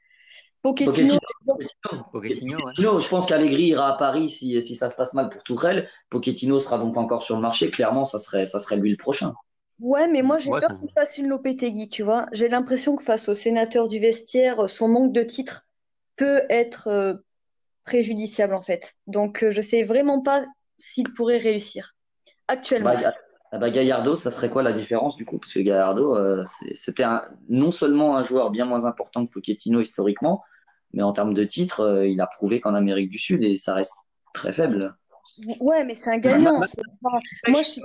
[0.61, 1.13] Pochettino,
[2.11, 5.87] Pochettino, je pense qu'Allegri ira à Paris si, si ça se passe mal pour Tourelle.
[6.09, 7.69] Pochettino sera donc encore sur le marché.
[7.69, 9.33] Clairement, ça serait, ça serait lui le prochain.
[9.79, 12.25] Ouais, mais moi j'ai peur qu'il fasse une Lopetegui, tu vois.
[12.31, 15.67] J'ai l'impression que face au sénateur du vestiaire, son manque de titres
[16.15, 17.13] peut être euh,
[17.85, 18.93] préjudiciable en fait.
[19.07, 20.43] Donc je sais vraiment pas
[20.77, 21.95] s'il pourrait réussir
[22.47, 22.93] actuellement.
[22.93, 23.13] Bah,
[23.51, 25.37] ah bah, Gallardo, ça serait quoi la différence du coup?
[25.37, 27.05] Parce que Gallardo, euh, c'était
[27.47, 30.43] non seulement un joueur bien moins important que Pochettino historiquement,
[30.91, 33.75] mais en termes de titres, euh, il a prouvé qu'en Amérique du Sud, et ça
[33.75, 33.95] reste
[34.33, 34.95] très faible.
[35.59, 36.53] Ouais, mais c'est un gagnant.
[36.57, 37.81] Moi, je suis...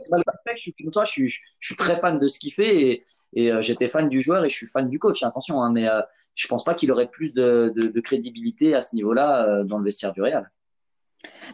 [0.93, 1.27] toi, je
[1.59, 4.55] suis, très fan de ce qu'il fait et, euh, j'étais fan du joueur et je
[4.55, 5.23] suis fan du coach.
[5.23, 5.89] Attention, hein, mais
[6.35, 10.13] je pense pas qu'il aurait plus de, de crédibilité à ce niveau-là dans le vestiaire
[10.13, 10.51] du Real.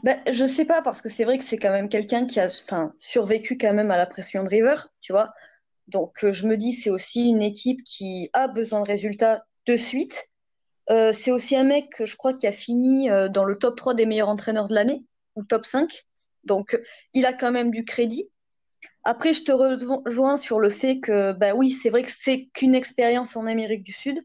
[0.02, 2.46] Ben, je sais pas, parce que c'est vrai que c'est quand même quelqu'un qui a
[2.46, 5.32] enfin, survécu quand même à la pression de River, tu vois.
[5.88, 9.76] Donc euh, je me dis, c'est aussi une équipe qui a besoin de résultats de
[9.76, 10.30] suite.
[10.90, 13.94] Euh, c'est aussi un mec, je crois, qui a fini euh, dans le top 3
[13.94, 15.04] des meilleurs entraîneurs de l'année,
[15.36, 16.04] ou top 5.
[16.44, 16.80] Donc
[17.14, 18.30] il a quand même du crédit.
[19.04, 22.74] Après, je te rejoins sur le fait que, ben oui, c'est vrai que c'est qu'une
[22.74, 24.18] expérience en Amérique du Sud.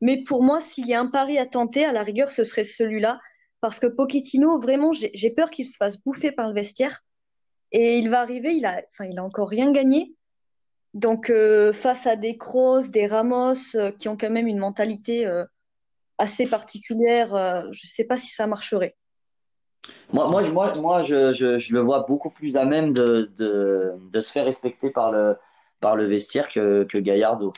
[0.00, 2.64] Mais pour moi, s'il y a un pari à tenter, à la rigueur, ce serait
[2.64, 3.20] celui-là
[3.60, 7.02] parce que Pochettino, vraiment, j'ai peur qu'il se fasse bouffer par le vestiaire.
[7.72, 10.14] Et il va arriver, il a, enfin, il a encore rien gagné.
[10.94, 15.26] Donc, euh, face à des Kroos, des Ramos, euh, qui ont quand même une mentalité
[15.26, 15.44] euh,
[16.18, 17.30] assez particulière,
[17.72, 18.96] je ne sais pas si ça marcherait.
[20.12, 24.20] Moi, moi, moi, moi je, je, le vois beaucoup plus à même de, de, de,
[24.20, 25.36] se faire respecter par le,
[25.80, 27.52] par le vestiaire que, que Gaillardo.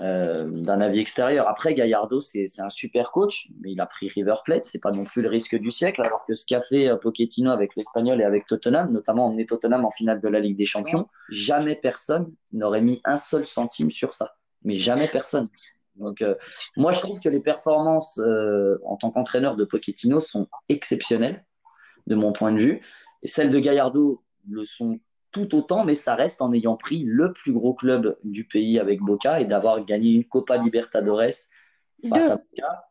[0.00, 1.48] Euh, d'un avis extérieur.
[1.48, 5.04] Après, Gallardo, c'est un super coach, mais il a pris River Plate, c'est pas non
[5.04, 8.24] plus le risque du siècle, alors que ce qu'a fait euh, Pochettino avec l'Espagnol et
[8.24, 12.82] avec Tottenham, notamment emmener Tottenham en finale de la Ligue des Champions, jamais personne n'aurait
[12.82, 14.34] mis un seul centime sur ça.
[14.64, 15.48] Mais jamais personne.
[15.94, 16.34] Donc, euh,
[16.76, 18.20] moi, je trouve que les performances
[18.84, 21.44] en tant qu'entraîneur de Pochettino sont exceptionnelles,
[22.06, 22.80] de mon point de vue.
[23.22, 25.00] Et celles de Gallardo le sont
[25.34, 29.00] tout autant, mais ça reste en ayant pris le plus gros club du pays avec
[29.00, 31.32] Boca et d'avoir gagné une Copa Libertadores
[32.08, 32.84] face à Boca.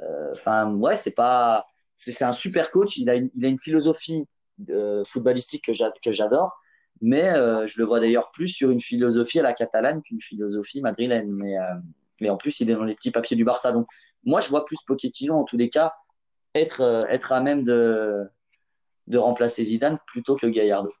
[0.00, 2.98] Euh, enfin, ouais, c'est pas, c'est un super coach.
[2.98, 4.26] Il a une, il a une philosophie
[4.68, 6.52] euh, footballistique que j'adore,
[7.00, 10.82] mais euh, je le vois d'ailleurs plus sur une philosophie à la catalane qu'une philosophie
[10.82, 11.32] madrilène.
[11.32, 11.54] Mais,
[12.20, 13.72] mais en plus, il est dans les petits papiers du Barça.
[13.72, 13.88] Donc,
[14.22, 15.94] moi, je vois plus Pochettino en tous les cas
[16.54, 18.28] être, être à même de,
[19.06, 20.92] de remplacer Zidane plutôt que Gallardo.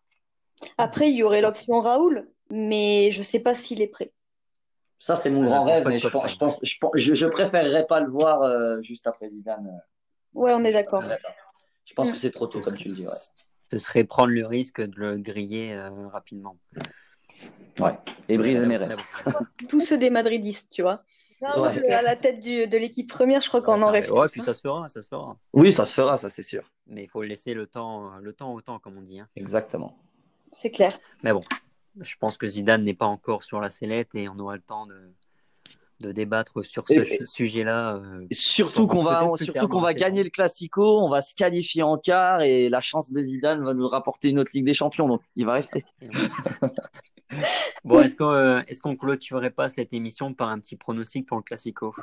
[0.78, 4.12] Après, il y aurait l'option Raoul, mais je ne sais pas s'il est prêt.
[4.98, 8.80] Ça, c'est mon grand rêve, mais je, pense, je, je, préférerais pas le voir euh,
[8.82, 9.80] juste après Zidane.
[10.34, 11.04] Ouais, on est d'accord.
[11.84, 13.06] Je pense que c'est trop tôt, comme tu le dis.
[13.70, 16.56] Ce serait prendre le risque de le griller euh, rapidement.
[17.78, 17.96] Ouais,
[18.28, 18.98] et briser mes rêves.
[19.68, 21.02] Tous ceux des Madridistes, tu vois.
[21.42, 24.10] À la tête de l'équipe première, je crois qu'on en rêve.
[24.12, 24.44] Ouais, puis hein.
[24.44, 25.36] ça se fera, ça se fera.
[25.52, 26.70] Oui, ça se fera, ça c'est sûr.
[26.86, 29.20] Mais il faut laisser le temps, le temps au temps, comme on dit.
[29.20, 29.28] Hein.
[29.36, 29.98] Exactement
[30.52, 30.98] c'est clair.
[31.22, 31.42] Mais bon,
[32.00, 34.86] je pense que Zidane n'est pas encore sur la sellette et on aura le temps
[34.86, 35.12] de,
[36.00, 37.96] de débattre sur ce sujet-là.
[37.96, 41.98] Euh, surtout qu'on va, surtout qu'on va gagner le Classico, on va se qualifier en
[41.98, 45.22] quart et la chance de Zidane va nous rapporter une autre Ligue des Champions, donc
[45.36, 45.84] il va rester.
[47.84, 51.36] bon, est-ce qu'on euh, est-ce qu'on clôturerait pas cette émission par un petit pronostic pour
[51.36, 51.94] le Classico?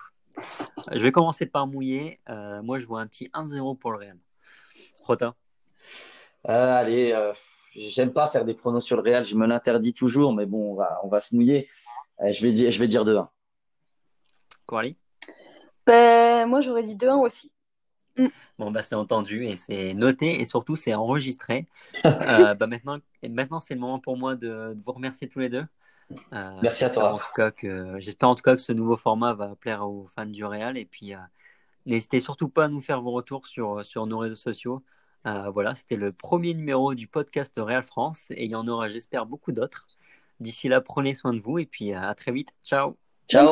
[0.91, 2.19] Je vais commencer par mouiller.
[2.29, 4.17] Euh, moi, je vois un petit 1-0 pour le Real.
[5.05, 5.35] Rota?
[6.43, 7.13] Allez
[7.75, 10.75] j'aime pas faire des pronos sur le Real, je me l'interdis toujours, mais bon, on
[10.75, 11.67] va, on va se mouiller.
[12.21, 13.27] Euh, je, vais dire, je vais dire 2-1.
[14.65, 14.97] Coralie?
[15.85, 17.51] Ben, Moi, j'aurais dit 2-1 aussi.
[18.17, 18.27] Mm.
[18.59, 21.67] Bon, bah, c'est entendu et c'est noté et surtout c'est enregistré.
[22.05, 25.65] euh, bah, maintenant, maintenant c'est le moment pour moi de, vous remercier tous les deux.
[26.33, 27.13] Euh, Merci à toi.
[27.13, 30.07] En tout cas que, j'espère en tout cas que ce nouveau format va plaire aux
[30.07, 31.19] fans du Real et puis euh,
[31.85, 34.83] n'hésitez surtout pas à nous faire vos retours sur, sur nos réseaux sociaux.
[35.25, 38.89] Euh, voilà, c'était le premier numéro du podcast Real France et il y en aura,
[38.89, 39.87] j'espère, beaucoup d'autres.
[40.39, 42.49] D'ici là, prenez soin de vous et puis à très vite.
[42.63, 42.97] Ciao.
[43.29, 43.47] Ciao.